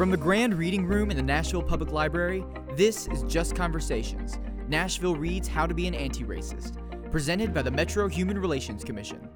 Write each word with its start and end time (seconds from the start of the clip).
From 0.00 0.10
the 0.10 0.16
Grand 0.16 0.54
Reading 0.54 0.86
Room 0.86 1.10
in 1.10 1.16
the 1.18 1.22
Nashville 1.22 1.62
Public 1.62 1.92
Library, 1.92 2.42
this 2.74 3.06
is 3.08 3.22
Just 3.24 3.54
Conversations 3.54 4.38
Nashville 4.66 5.14
Reads 5.14 5.46
How 5.46 5.66
to 5.66 5.74
Be 5.74 5.86
an 5.88 5.94
Anti 5.94 6.24
Racist, 6.24 6.78
presented 7.10 7.52
by 7.52 7.60
the 7.60 7.70
Metro 7.70 8.08
Human 8.08 8.38
Relations 8.38 8.82
Commission. 8.82 9.28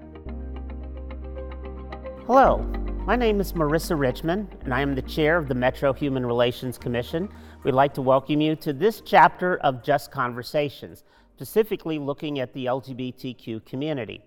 Hello, 2.26 2.62
my 3.04 3.14
name 3.14 3.42
is 3.42 3.52
Marisa 3.52 3.94
Richmond, 3.94 4.56
and 4.62 4.72
I 4.72 4.80
am 4.80 4.94
the 4.94 5.02
chair 5.02 5.36
of 5.36 5.48
the 5.48 5.54
Metro 5.54 5.92
Human 5.92 6.24
Relations 6.24 6.78
Commission. 6.78 7.28
We'd 7.62 7.72
like 7.72 7.92
to 7.92 8.00
welcome 8.00 8.40
you 8.40 8.56
to 8.56 8.72
this 8.72 9.02
chapter 9.02 9.58
of 9.58 9.82
Just 9.82 10.12
Conversations, 10.12 11.04
specifically 11.36 11.98
looking 11.98 12.38
at 12.38 12.54
the 12.54 12.64
LGBTQ 12.64 13.66
community. 13.66 14.22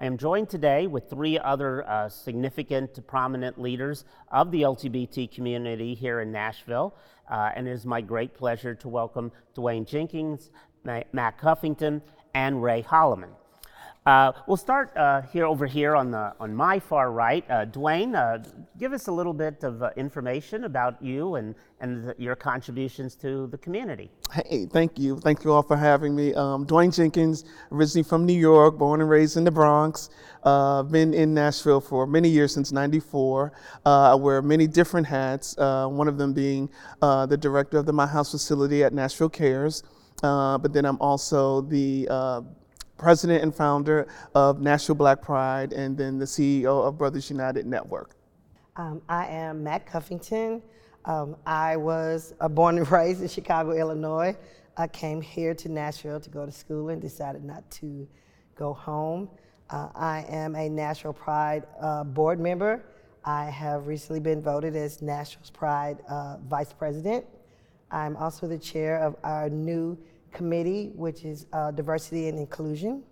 I 0.00 0.06
am 0.06 0.16
joined 0.16 0.48
today 0.48 0.86
with 0.86 1.10
three 1.10 1.38
other 1.38 1.86
uh, 1.86 2.08
significant, 2.08 3.06
prominent 3.06 3.60
leaders 3.60 4.06
of 4.32 4.50
the 4.50 4.62
LGBT 4.62 5.30
community 5.30 5.94
here 5.94 6.20
in 6.20 6.32
Nashville, 6.32 6.94
uh, 7.30 7.50
and 7.54 7.68
it 7.68 7.72
is 7.72 7.84
my 7.84 8.00
great 8.00 8.32
pleasure 8.32 8.74
to 8.76 8.88
welcome 8.88 9.30
Dwayne 9.54 9.86
Jenkins, 9.86 10.50
Mac 10.84 11.38
Huffington, 11.42 12.00
and 12.32 12.62
Ray 12.62 12.82
Holloman. 12.82 13.28
Uh, 14.06 14.32
we'll 14.46 14.56
start 14.56 14.96
uh, 14.96 15.20
here 15.20 15.44
over 15.44 15.66
here 15.66 15.94
on 15.94 16.10
the 16.10 16.32
on 16.40 16.54
my 16.54 16.78
far 16.78 17.12
right. 17.12 17.44
Uh, 17.50 17.66
Dwayne, 17.66 18.14
uh, 18.14 18.42
give 18.78 18.94
us 18.94 19.08
a 19.08 19.12
little 19.12 19.34
bit 19.34 19.62
of 19.62 19.82
uh, 19.82 19.90
information 19.94 20.64
about 20.64 21.02
you 21.02 21.34
and 21.34 21.54
and 21.82 22.08
the, 22.08 22.14
your 22.16 22.34
contributions 22.34 23.14
to 23.16 23.46
the 23.48 23.58
community. 23.58 24.10
Hey, 24.32 24.66
thank 24.72 24.98
you, 24.98 25.18
thank 25.18 25.44
you 25.44 25.52
all 25.52 25.62
for 25.62 25.76
having 25.76 26.16
me. 26.16 26.32
Um, 26.32 26.66
Dwayne 26.66 26.94
Jenkins, 26.94 27.44
originally 27.70 28.02
from 28.02 28.24
New 28.24 28.38
York, 28.38 28.78
born 28.78 29.02
and 29.02 29.10
raised 29.10 29.36
in 29.36 29.44
the 29.44 29.50
Bronx. 29.50 30.08
Uh, 30.44 30.82
been 30.82 31.12
in 31.12 31.34
Nashville 31.34 31.80
for 31.82 32.06
many 32.06 32.30
years 32.30 32.54
since 32.54 32.72
'94. 32.72 33.52
I 33.84 34.14
wear 34.14 34.40
many 34.40 34.66
different 34.66 35.06
hats. 35.08 35.54
one 35.58 36.08
of 36.08 36.16
them 36.16 36.32
being 36.32 36.70
the 37.02 37.36
director 37.38 37.76
of 37.76 37.84
the 37.84 37.92
My 37.92 38.06
House 38.06 38.30
facility 38.30 38.82
at 38.82 38.94
Nashville 38.94 39.28
Cares. 39.28 39.82
but 40.22 40.72
then 40.72 40.86
I'm 40.86 40.98
also 41.02 41.60
the 41.60 42.08
president 43.00 43.42
and 43.42 43.54
founder 43.54 44.06
of 44.34 44.60
Nashville 44.60 44.94
Black 44.94 45.22
Pride, 45.22 45.72
and 45.72 45.96
then 45.96 46.18
the 46.18 46.26
CEO 46.26 46.86
of 46.86 46.98
Brothers 46.98 47.30
United 47.30 47.66
Network. 47.66 48.14
Um, 48.76 49.00
I 49.08 49.26
am 49.26 49.64
Mac 49.64 49.90
Huffington. 49.90 50.60
Um, 51.06 51.34
I 51.46 51.78
was 51.78 52.34
uh, 52.40 52.48
born 52.48 52.76
and 52.76 52.90
raised 52.92 53.22
in 53.22 53.28
Chicago, 53.28 53.72
Illinois. 53.72 54.36
I 54.76 54.86
came 54.86 55.22
here 55.22 55.54
to 55.54 55.68
Nashville 55.70 56.20
to 56.20 56.28
go 56.28 56.44
to 56.44 56.52
school 56.52 56.90
and 56.90 57.00
decided 57.00 57.42
not 57.42 57.68
to 57.72 58.06
go 58.54 58.74
home. 58.74 59.30
Uh, 59.70 59.88
I 59.94 60.26
am 60.28 60.54
a 60.54 60.68
Nashville 60.68 61.14
Pride 61.14 61.66
uh, 61.80 62.04
board 62.04 62.38
member. 62.38 62.84
I 63.24 63.46
have 63.46 63.86
recently 63.86 64.20
been 64.20 64.42
voted 64.42 64.76
as 64.76 65.00
Nashville 65.00 65.42
Pride 65.54 65.98
uh, 66.06 66.36
Vice 66.48 66.74
President. 66.74 67.24
I'm 67.90 68.14
also 68.18 68.46
the 68.46 68.58
chair 68.58 68.98
of 68.98 69.16
our 69.24 69.48
new 69.48 69.96
committee, 70.32 70.92
which 70.94 71.24
is 71.24 71.46
uh, 71.52 71.70
diversity 71.70 72.28
and 72.28 72.38
inclusion. 72.38 73.02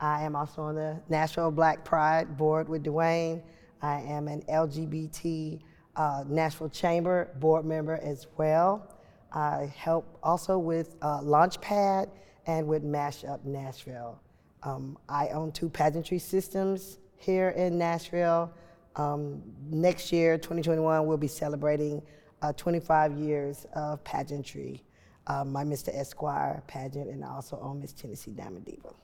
I 0.00 0.22
am 0.22 0.36
also 0.36 0.62
on 0.62 0.74
the 0.74 1.00
Nashville 1.08 1.50
Black 1.50 1.84
Pride 1.84 2.36
Board 2.36 2.68
with 2.68 2.84
Dwayne. 2.84 3.42
I 3.80 4.00
am 4.00 4.28
an 4.28 4.42
LGBT 4.42 5.60
uh, 5.96 6.24
Nashville 6.26 6.68
Chamber 6.68 7.30
board 7.38 7.64
member 7.64 7.98
as 8.02 8.26
well. 8.36 8.90
I 9.32 9.72
help 9.76 10.18
also 10.22 10.58
with 10.58 10.96
uh, 11.02 11.20
Launchpad 11.20 12.10
and 12.46 12.66
with 12.66 12.82
Mash 12.82 13.24
Up 13.24 13.44
Nashville. 13.44 14.20
Um, 14.62 14.98
I 15.08 15.28
own 15.28 15.52
two 15.52 15.68
pageantry 15.68 16.18
systems 16.18 16.98
here 17.16 17.50
in 17.50 17.78
Nashville. 17.78 18.52
Um, 18.96 19.42
next 19.70 20.12
year, 20.12 20.38
2021, 20.38 21.06
we'll 21.06 21.16
be 21.16 21.28
celebrating 21.28 22.02
uh, 22.42 22.52
25 22.52 23.18
years 23.18 23.66
of 23.74 24.02
pageantry 24.04 24.84
uh, 25.26 25.44
my 25.44 25.64
Mr. 25.64 25.94
Esquire 25.94 26.62
pageant, 26.66 27.08
and 27.08 27.24
I 27.24 27.28
also 27.28 27.58
own 27.60 27.80
Miss 27.80 27.92
Tennessee 27.92 28.32
Diamond 28.32 28.64
Diva. 28.64 28.94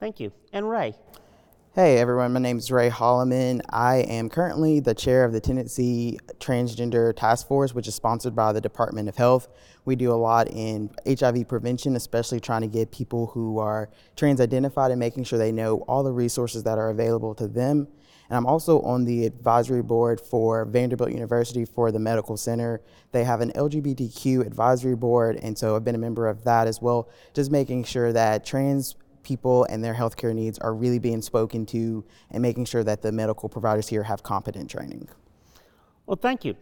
Thank 0.00 0.20
you. 0.20 0.32
And 0.52 0.68
Ray. 0.68 0.94
Hey 1.74 1.98
everyone, 1.98 2.32
my 2.32 2.40
name 2.40 2.58
is 2.58 2.72
Ray 2.72 2.90
Holloman. 2.90 3.60
I 3.68 3.98
am 3.98 4.28
currently 4.28 4.80
the 4.80 4.94
chair 4.94 5.24
of 5.24 5.32
the 5.32 5.40
Tennessee 5.40 6.18
Transgender 6.40 7.14
Task 7.14 7.46
Force, 7.46 7.72
which 7.72 7.86
is 7.86 7.94
sponsored 7.94 8.34
by 8.34 8.52
the 8.52 8.60
Department 8.60 9.08
of 9.08 9.16
Health. 9.16 9.48
We 9.84 9.94
do 9.94 10.10
a 10.10 10.14
lot 10.14 10.48
in 10.48 10.90
HIV 11.06 11.46
prevention, 11.46 11.94
especially 11.94 12.40
trying 12.40 12.62
to 12.62 12.66
get 12.66 12.90
people 12.90 13.26
who 13.26 13.58
are 13.58 13.90
trans 14.16 14.40
identified 14.40 14.90
and 14.90 14.98
making 14.98 15.24
sure 15.24 15.38
they 15.38 15.52
know 15.52 15.84
all 15.86 16.02
the 16.02 16.10
resources 16.12 16.64
that 16.64 16.78
are 16.78 16.90
available 16.90 17.34
to 17.36 17.46
them 17.46 17.86
and 18.28 18.36
I'm 18.36 18.46
also 18.46 18.80
on 18.82 19.04
the 19.04 19.24
advisory 19.24 19.82
board 19.82 20.20
for 20.20 20.64
Vanderbilt 20.64 21.12
University 21.12 21.64
for 21.64 21.90
the 21.90 21.98
Medical 21.98 22.36
Center. 22.36 22.80
They 23.12 23.24
have 23.24 23.40
an 23.40 23.52
LGBTQ 23.52 24.46
advisory 24.46 24.96
board, 24.96 25.36
and 25.42 25.56
so 25.56 25.74
I've 25.74 25.84
been 25.84 25.94
a 25.94 25.98
member 25.98 26.26
of 26.26 26.44
that 26.44 26.66
as 26.66 26.82
well, 26.82 27.08
just 27.32 27.50
making 27.50 27.84
sure 27.84 28.12
that 28.12 28.44
trans 28.44 28.96
people 29.22 29.64
and 29.64 29.82
their 29.82 29.94
healthcare 29.94 30.34
needs 30.34 30.58
are 30.58 30.74
really 30.74 30.98
being 30.98 31.22
spoken 31.22 31.66
to 31.66 32.04
and 32.30 32.42
making 32.42 32.64
sure 32.64 32.84
that 32.84 33.02
the 33.02 33.12
medical 33.12 33.48
providers 33.48 33.88
here 33.88 34.02
have 34.02 34.22
competent 34.22 34.70
training. 34.70 35.08
Well, 36.06 36.18
thank 36.20 36.44
you. 36.44 36.54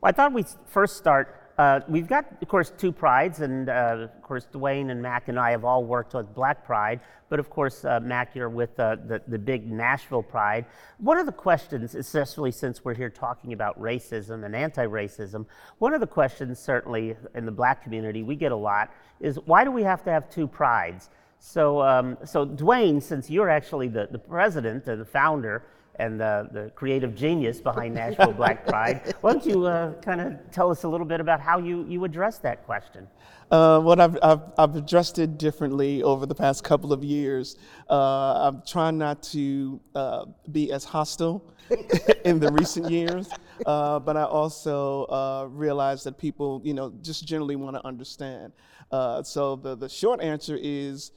Well, 0.00 0.08
I 0.08 0.12
thought 0.12 0.32
we'd 0.32 0.46
first 0.66 0.96
start 0.96 1.39
uh, 1.58 1.80
we've 1.88 2.08
got, 2.08 2.24
of 2.40 2.48
course, 2.48 2.72
two 2.76 2.92
prides, 2.92 3.40
and 3.40 3.68
uh, 3.68 3.96
of 4.02 4.22
course, 4.22 4.46
Dwayne 4.52 4.90
and 4.90 5.02
Mac 5.02 5.28
and 5.28 5.38
I 5.38 5.50
have 5.50 5.64
all 5.64 5.84
worked 5.84 6.14
with 6.14 6.34
Black 6.34 6.64
Pride, 6.64 7.00
but 7.28 7.38
of 7.38 7.50
course, 7.50 7.84
uh, 7.84 8.00
Mac, 8.00 8.34
you're 8.34 8.48
with 8.48 8.78
uh, 8.80 8.96
the, 9.06 9.20
the 9.28 9.38
big 9.38 9.70
Nashville 9.70 10.22
Pride. 10.22 10.64
One 10.98 11.18
of 11.18 11.26
the 11.26 11.32
questions, 11.32 11.94
especially 11.94 12.50
since 12.50 12.84
we're 12.84 12.94
here 12.94 13.10
talking 13.10 13.52
about 13.52 13.80
racism 13.80 14.44
and 14.44 14.56
anti 14.56 14.86
racism, 14.86 15.46
one 15.78 15.92
of 15.92 16.00
the 16.00 16.06
questions, 16.06 16.58
certainly 16.58 17.16
in 17.34 17.44
the 17.44 17.52
black 17.52 17.82
community, 17.82 18.22
we 18.22 18.36
get 18.36 18.52
a 18.52 18.56
lot 18.56 18.90
is 19.20 19.38
why 19.44 19.64
do 19.64 19.70
we 19.70 19.82
have 19.82 20.02
to 20.04 20.10
have 20.10 20.30
two 20.30 20.46
prides? 20.46 21.10
So, 21.38 21.82
um, 21.82 22.18
so 22.24 22.46
Dwayne, 22.46 23.02
since 23.02 23.30
you're 23.30 23.48
actually 23.48 23.88
the, 23.88 24.08
the 24.10 24.18
president 24.18 24.86
and 24.86 25.00
the 25.00 25.06
founder, 25.06 25.64
and 26.00 26.18
the, 26.18 26.48
the 26.50 26.70
creative 26.70 27.14
genius 27.14 27.60
behind 27.60 27.94
Nashville 27.94 28.32
Black 28.32 28.66
Pride. 28.72 29.14
Why 29.20 29.32
don't 29.32 29.44
you 29.44 29.66
uh, 29.66 29.92
kind 30.00 30.20
of 30.20 30.50
tell 30.50 30.70
us 30.70 30.84
a 30.84 30.88
little 30.88 31.06
bit 31.06 31.20
about 31.20 31.40
how 31.40 31.58
you, 31.58 31.84
you 31.88 32.04
address 32.04 32.38
that 32.38 32.64
question? 32.64 33.06
Uh, 33.50 33.80
well, 33.82 34.00
I've, 34.00 34.16
I've, 34.22 34.40
I've, 34.56 34.76
addressed 34.76 35.18
it 35.18 35.36
differently 35.36 36.04
over 36.04 36.24
the 36.24 36.34
past 36.34 36.62
couple 36.62 36.92
of 36.92 37.02
years. 37.02 37.56
Uh, 37.88 38.48
I'm 38.48 38.62
trying 38.64 38.96
not 38.96 39.22
to 39.24 39.80
uh, 39.96 40.26
be 40.52 40.72
as 40.72 40.84
hostile 40.84 41.44
in 42.24 42.38
the 42.38 42.50
recent 42.52 42.88
years, 42.90 43.28
uh, 43.66 43.98
but 43.98 44.16
I 44.16 44.22
also 44.22 45.04
uh, 45.06 45.48
realize 45.50 46.04
that 46.04 46.16
people, 46.16 46.60
you 46.64 46.74
know, 46.74 46.92
just 47.02 47.26
generally 47.26 47.56
want 47.56 47.74
to 47.74 47.84
understand. 47.84 48.52
Uh, 48.92 49.22
so 49.24 49.56
the, 49.56 49.74
the 49.74 49.88
short 49.88 50.20
answer 50.22 50.56
is 50.60 51.10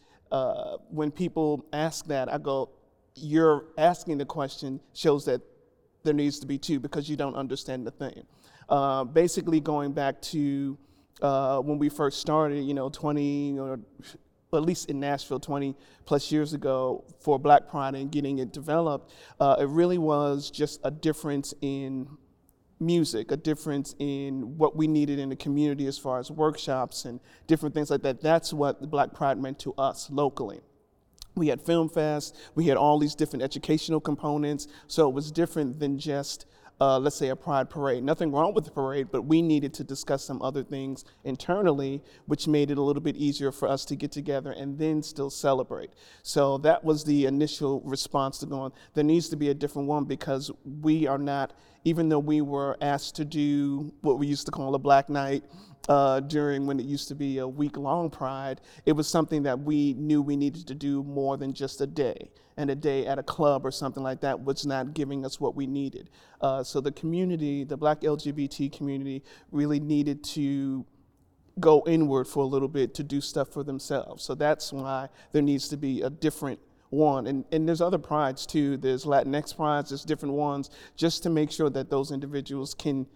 when 0.90 1.12
people 1.12 1.64
ask 1.72 2.06
that, 2.08 2.34
I 2.34 2.40
go, 2.40 2.72
you're 3.16 3.66
asking 3.78 4.18
the 4.18 4.26
question 4.26 4.80
shows 4.94 5.26
that 5.26 5.42
there 6.04 6.14
needs 6.14 6.40
to 6.40 6.48
be 6.48 6.58
two 6.58 6.80
because 6.80 7.10
you 7.10 7.16
don't 7.16 7.36
understand 7.36 7.88
the 7.88 7.92
thing. 7.92 8.24
Uh, 8.70 9.04
basically, 9.04 9.60
going 9.60 9.92
back 9.92 10.22
to 10.22 10.78
uh, 11.22 11.60
when 11.60 11.78
we 11.78 11.90
first 11.90 12.20
started, 12.20 12.64
you 12.64 12.74
know, 12.74 12.90
20 12.90 13.60
or 13.60 13.80
at 14.54 14.62
least 14.62 14.90
in 14.90 15.00
Nashville 15.00 15.40
20 15.40 15.76
plus 16.06 16.32
years 16.32 16.54
ago 16.54 17.04
for 17.20 17.40
Black 17.40 17.68
Pride 17.68 17.96
and 17.96 18.12
getting 18.12 18.40
it 18.40 18.52
developed, 18.52 19.12
uh, 19.40 19.56
it 19.60 19.68
really 19.68 19.98
was 19.98 20.52
just 20.52 20.80
a 20.84 20.92
difference 20.92 21.54
in 21.62 22.08
music, 22.80 23.32
a 23.32 23.38
difference 23.38 23.96
in 24.00 24.58
what 24.58 24.76
we 24.76 24.88
needed 24.88 25.18
in 25.18 25.30
the 25.30 25.36
community 25.36 25.88
as 25.88 25.98
far 25.98 26.20
as 26.20 26.30
workshops 26.30 27.06
and 27.06 27.20
different 27.48 27.74
things 27.74 27.90
like 27.90 28.02
that. 28.04 28.22
That's 28.22 28.54
what 28.54 28.90
Black 28.90 29.14
Pride 29.14 29.40
meant 29.40 29.60
to 29.60 29.74
us 29.78 30.10
locally. 30.12 30.60
We 31.36 31.48
had 31.48 31.62
Film 31.62 31.90
Fest, 31.90 32.36
we 32.56 32.68
had 32.68 32.78
all 32.78 33.00
these 33.00 33.16
different 33.16 33.44
educational 33.44 34.00
components, 34.00 34.68
so 34.88 35.10
it 35.10 35.16
was 35.16 35.32
different 35.32 35.80
than 35.80 35.98
just, 35.98 36.46
uh, 36.80 37.00
let's 37.00 37.16
say, 37.16 37.30
a 37.30 37.36
pride 37.36 37.70
parade. 37.72 38.04
Nothing 38.04 38.32
wrong 38.32 38.54
with 38.54 38.66
the 38.66 38.72
parade, 38.72 39.08
but 39.12 39.24
we 39.24 39.42
needed 39.42 39.74
to 39.76 39.84
discuss 39.84 40.24
some 40.24 40.42
other 40.44 40.64
things 40.64 41.06
internally, 41.24 42.04
which 42.28 42.48
made 42.48 42.70
it 42.70 42.78
a 42.78 42.82
little 42.82 43.02
bit 43.02 43.16
easier 43.16 43.52
for 43.52 43.68
us 43.68 43.84
to 43.86 43.96
get 43.96 44.12
together 44.12 44.52
and 44.52 44.78
then 44.78 45.02
still 45.02 45.32
celebrate. 45.32 45.92
So 46.22 46.60
that 46.60 46.84
was 46.84 47.04
the 47.04 47.26
initial 47.26 47.82
response 47.82 48.38
to 48.40 48.46
going, 48.46 48.72
there 48.94 49.04
needs 49.04 49.30
to 49.30 49.36
be 49.36 49.50
a 49.50 49.56
different 49.56 49.88
one 49.88 50.04
because 50.04 50.52
we 50.82 51.08
are 51.08 51.18
not, 51.18 51.54
even 51.84 52.10
though 52.10 52.20
we 52.20 52.42
were 52.42 52.78
asked 52.82 53.16
to 53.16 53.26
do 53.26 53.94
what 54.02 54.20
we 54.20 54.28
used 54.28 54.46
to 54.46 54.52
call 54.52 54.76
a 54.76 54.80
black 54.80 55.10
night, 55.10 55.44
uh, 55.90 56.22
during 56.22 56.66
when 56.66 56.80
it 56.80 56.86
used 56.86 57.08
to 57.10 57.16
be 57.16 57.40
a 57.40 57.48
week 57.48 57.78
long 57.78 58.10
pride, 58.10 58.62
it 58.86 58.94
was 58.94 59.08
something 59.08 59.44
that 59.44 59.60
we 59.60 59.94
knew 59.96 60.22
we 60.22 60.36
needed 60.36 60.66
to 60.68 60.74
do 60.74 61.04
more 61.04 61.38
than 61.38 61.54
just 61.54 61.82
a 61.82 61.88
day. 61.88 62.32
And 62.56 62.70
a 62.70 62.76
day 62.76 63.08
at 63.08 63.18
a 63.18 63.24
club 63.24 63.66
or 63.66 63.72
something 63.72 64.04
like 64.04 64.22
that 64.22 64.44
was 64.44 64.66
not 64.66 64.94
giving 64.94 65.26
us 65.26 65.40
what 65.40 65.56
we 65.56 65.66
needed. 65.66 66.12
Uh, 66.40 66.64
so 66.64 66.80
the 66.80 66.92
community, 66.92 67.64
the 67.64 67.76
black 67.76 68.02
LGBT 68.02 68.72
community, 68.72 69.24
really 69.52 69.80
needed 69.80 70.24
to 70.24 70.86
go 71.60 71.84
inward 71.88 72.28
for 72.28 72.44
a 72.44 72.46
little 72.46 72.68
bit 72.68 72.94
to 72.96 73.04
do 73.04 73.22
stuff 73.22 73.50
for 73.50 73.64
themselves. 73.64 74.24
So 74.24 74.36
that's 74.36 74.72
why 74.72 75.10
there 75.32 75.42
needs 75.42 75.68
to 75.70 75.78
be 75.78 76.02
a 76.04 76.10
different 76.10 76.60
one. 76.94 77.28
And, 77.28 77.44
and 77.52 77.68
there's 77.68 77.82
other 77.82 77.98
prides 77.98 78.46
too. 78.46 78.78
There's 78.78 79.06
Latinx 79.06 79.56
prides, 79.56 79.90
there's 79.90 80.06
different 80.06 80.36
ones, 80.36 80.70
just 80.96 81.24
to 81.24 81.30
make 81.30 81.52
sure 81.52 81.70
that 81.70 81.90
those 81.90 82.12
individuals 82.12 82.74
can 82.74 83.08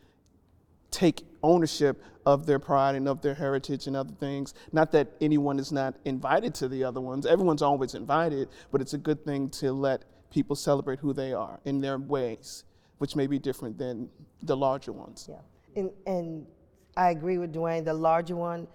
take 0.92 1.24
ownership 1.44 2.02
of 2.26 2.46
their 2.46 2.60
pride 2.60 2.96
and 2.96 3.08
of 3.08 3.22
their 3.22 3.34
heritage 3.34 3.88
and 3.88 3.96
other 3.96 4.14
things. 4.20 4.54
Not 4.72 4.92
that 4.94 5.12
anyone 5.22 5.60
is 5.60 5.72
not 5.72 5.96
invited 6.06 6.54
to 6.56 6.68
the 6.68 6.84
other 6.84 7.02
ones, 7.02 7.26
everyone's 7.26 7.62
always 7.62 7.94
invited, 7.94 8.50
but 8.72 8.82
it's 8.82 8.94
a 8.94 8.98
good 8.98 9.24
thing 9.24 9.50
to 9.52 9.72
let 9.72 10.04
people 10.32 10.56
celebrate 10.56 11.00
who 11.00 11.14
they 11.14 11.34
are 11.34 11.60
in 11.66 11.80
their 11.82 11.98
ways, 11.98 12.64
which 12.98 13.16
may 13.16 13.28
be 13.28 13.40
different 13.40 13.78
than 13.78 14.10
the 14.44 14.58
larger 14.58 14.92
ones. 14.92 15.30
Yeah, 15.30 15.36
and 15.76 15.92
and 16.06 16.46
I 16.96 17.12
agree 17.12 17.38
with 17.38 17.54
Dwayne. 17.54 17.86
The 17.86 17.94
larger 17.94 18.36
one, 18.36 18.68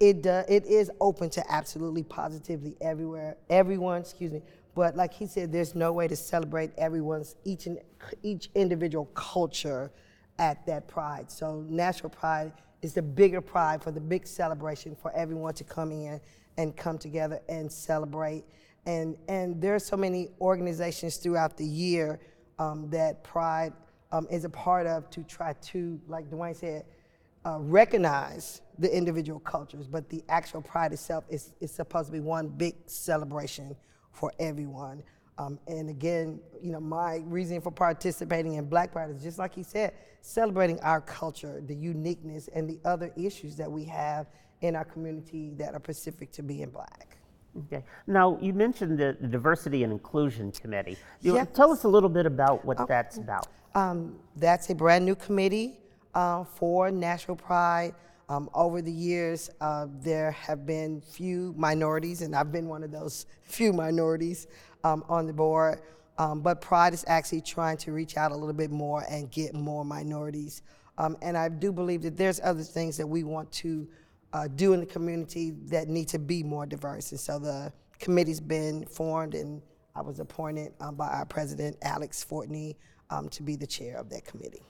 it 0.00 0.22
does, 0.22 0.44
it 0.48 0.66
is 0.66 0.90
open 1.00 1.30
to 1.30 1.52
absolutely 1.52 2.02
positively 2.02 2.76
everywhere, 2.80 3.36
everyone. 3.50 4.00
Excuse 4.00 4.32
me. 4.32 4.42
But 4.74 4.96
like 4.96 5.12
he 5.12 5.26
said, 5.26 5.52
there's 5.52 5.74
no 5.74 5.92
way 5.92 6.06
to 6.08 6.16
celebrate 6.16 6.70
everyone's 6.78 7.36
each 7.44 7.66
and 7.66 7.78
each 8.22 8.48
individual 8.54 9.06
culture 9.14 9.90
at 10.38 10.64
that 10.66 10.86
pride. 10.86 11.30
So 11.30 11.64
Nashville 11.68 12.10
Pride 12.10 12.52
is 12.80 12.94
the 12.94 13.02
bigger 13.02 13.40
pride 13.40 13.82
for 13.82 13.90
the 13.90 14.00
big 14.00 14.26
celebration 14.26 14.94
for 14.94 15.12
everyone 15.16 15.54
to 15.54 15.64
come 15.64 15.90
in 15.90 16.20
and 16.56 16.76
come 16.76 16.96
together 16.96 17.40
and 17.48 17.70
celebrate. 17.70 18.44
And 18.86 19.16
and 19.28 19.60
there 19.60 19.74
are 19.74 19.80
so 19.80 19.96
many 19.96 20.28
organizations 20.40 21.16
throughout 21.16 21.56
the 21.56 21.66
year 21.66 22.20
um, 22.58 22.88
that 22.90 23.24
Pride 23.24 23.72
um, 24.12 24.26
is 24.30 24.44
a 24.44 24.48
part 24.48 24.86
of 24.86 25.10
to 25.10 25.22
try 25.24 25.52
to, 25.52 26.00
like 26.08 26.30
Dwayne 26.30 26.56
said, 26.56 26.84
uh, 27.48 27.58
recognize 27.58 28.60
the 28.78 28.94
individual 28.94 29.40
cultures. 29.40 29.86
But 29.86 30.08
the 30.08 30.22
actual 30.28 30.60
Pride 30.60 30.92
itself 30.92 31.24
is 31.28 31.52
is 31.60 31.72
supposed 31.72 32.06
to 32.06 32.12
be 32.12 32.20
one 32.20 32.48
big 32.48 32.74
celebration 32.86 33.74
for 34.12 34.32
everyone. 34.38 35.02
Um, 35.38 35.58
and 35.68 35.88
again, 35.88 36.40
you 36.60 36.72
know, 36.72 36.80
my 36.80 37.22
reason 37.24 37.60
for 37.60 37.70
participating 37.70 38.54
in 38.54 38.68
Black 38.68 38.92
Pride 38.92 39.10
is 39.10 39.22
just 39.22 39.38
like 39.38 39.54
he 39.54 39.62
said, 39.62 39.92
celebrating 40.20 40.80
our 40.80 41.00
culture, 41.00 41.62
the 41.64 41.74
uniqueness, 41.74 42.48
and 42.48 42.68
the 42.68 42.80
other 42.84 43.12
issues 43.16 43.56
that 43.56 43.70
we 43.70 43.84
have 43.84 44.26
in 44.62 44.74
our 44.74 44.84
community 44.84 45.52
that 45.56 45.74
are 45.74 45.80
specific 45.80 46.32
to 46.32 46.42
being 46.42 46.70
black. 46.70 47.18
Okay. 47.56 47.84
Now, 48.08 48.36
you 48.40 48.52
mentioned 48.52 48.98
the, 48.98 49.16
the 49.20 49.28
Diversity 49.28 49.84
and 49.84 49.92
Inclusion 49.92 50.50
Committee. 50.50 50.96
You 51.20 51.36
Yeah. 51.36 51.44
Tell 51.44 51.70
us 51.70 51.84
a 51.84 51.88
little 51.88 52.08
bit 52.08 52.26
about 52.26 52.64
what 52.64 52.88
that's 52.88 53.18
about. 53.18 53.46
Um, 53.76 54.18
that's 54.36 54.68
a 54.70 54.74
brand 54.74 55.04
new 55.04 55.14
committee 55.14 55.78
uh, 56.14 56.44
for 56.44 56.90
Nashville 56.90 57.36
Pride. 57.36 57.94
Um, 58.30 58.50
over 58.52 58.82
the 58.82 58.92
years, 58.92 59.48
uh, 59.60 59.86
there 60.00 60.32
have 60.32 60.66
been 60.66 61.00
few 61.00 61.54
minorities, 61.56 62.20
and 62.20 62.36
I've 62.36 62.52
been 62.52 62.68
one 62.68 62.82
of 62.82 62.90
those 62.90 63.26
few 63.42 63.72
minorities 63.72 64.46
um, 64.84 65.04
on 65.08 65.26
the 65.26 65.32
board. 65.32 65.80
Um, 66.18 66.40
but 66.40 66.60
Pride 66.60 66.92
is 66.92 67.04
actually 67.06 67.40
trying 67.40 67.76
to 67.78 67.92
reach 67.92 68.16
out 68.16 68.32
a 68.32 68.34
little 68.34 68.52
bit 68.52 68.70
more 68.70 69.04
and 69.08 69.30
get 69.30 69.54
more 69.54 69.84
minorities. 69.84 70.62
Um, 70.98 71.16
and 71.22 71.38
I 71.38 71.48
do 71.48 71.72
believe 71.72 72.02
that 72.02 72.16
there's 72.16 72.40
other 72.42 72.62
things 72.62 72.96
that 72.96 73.06
we 73.06 73.22
want 73.22 73.50
to 73.52 73.88
uh, 74.32 74.48
do 74.48 74.72
in 74.72 74.80
the 74.80 74.86
community 74.86 75.52
that 75.66 75.88
need 75.88 76.08
to 76.08 76.18
be 76.18 76.42
more 76.42 76.66
diverse. 76.66 77.12
And 77.12 77.20
so 77.20 77.38
the 77.38 77.72
committee's 77.98 78.40
been 78.40 78.84
formed, 78.84 79.34
and 79.34 79.62
I 79.94 80.02
was 80.02 80.18
appointed 80.18 80.72
um, 80.80 80.96
by 80.96 81.08
our 81.08 81.24
president, 81.24 81.76
Alex 81.82 82.26
Fortney, 82.28 82.76
um, 83.10 83.28
to 83.30 83.42
be 83.42 83.56
the 83.56 83.66
chair 83.66 83.96
of 83.96 84.10
that 84.10 84.24
committee. 84.24 84.62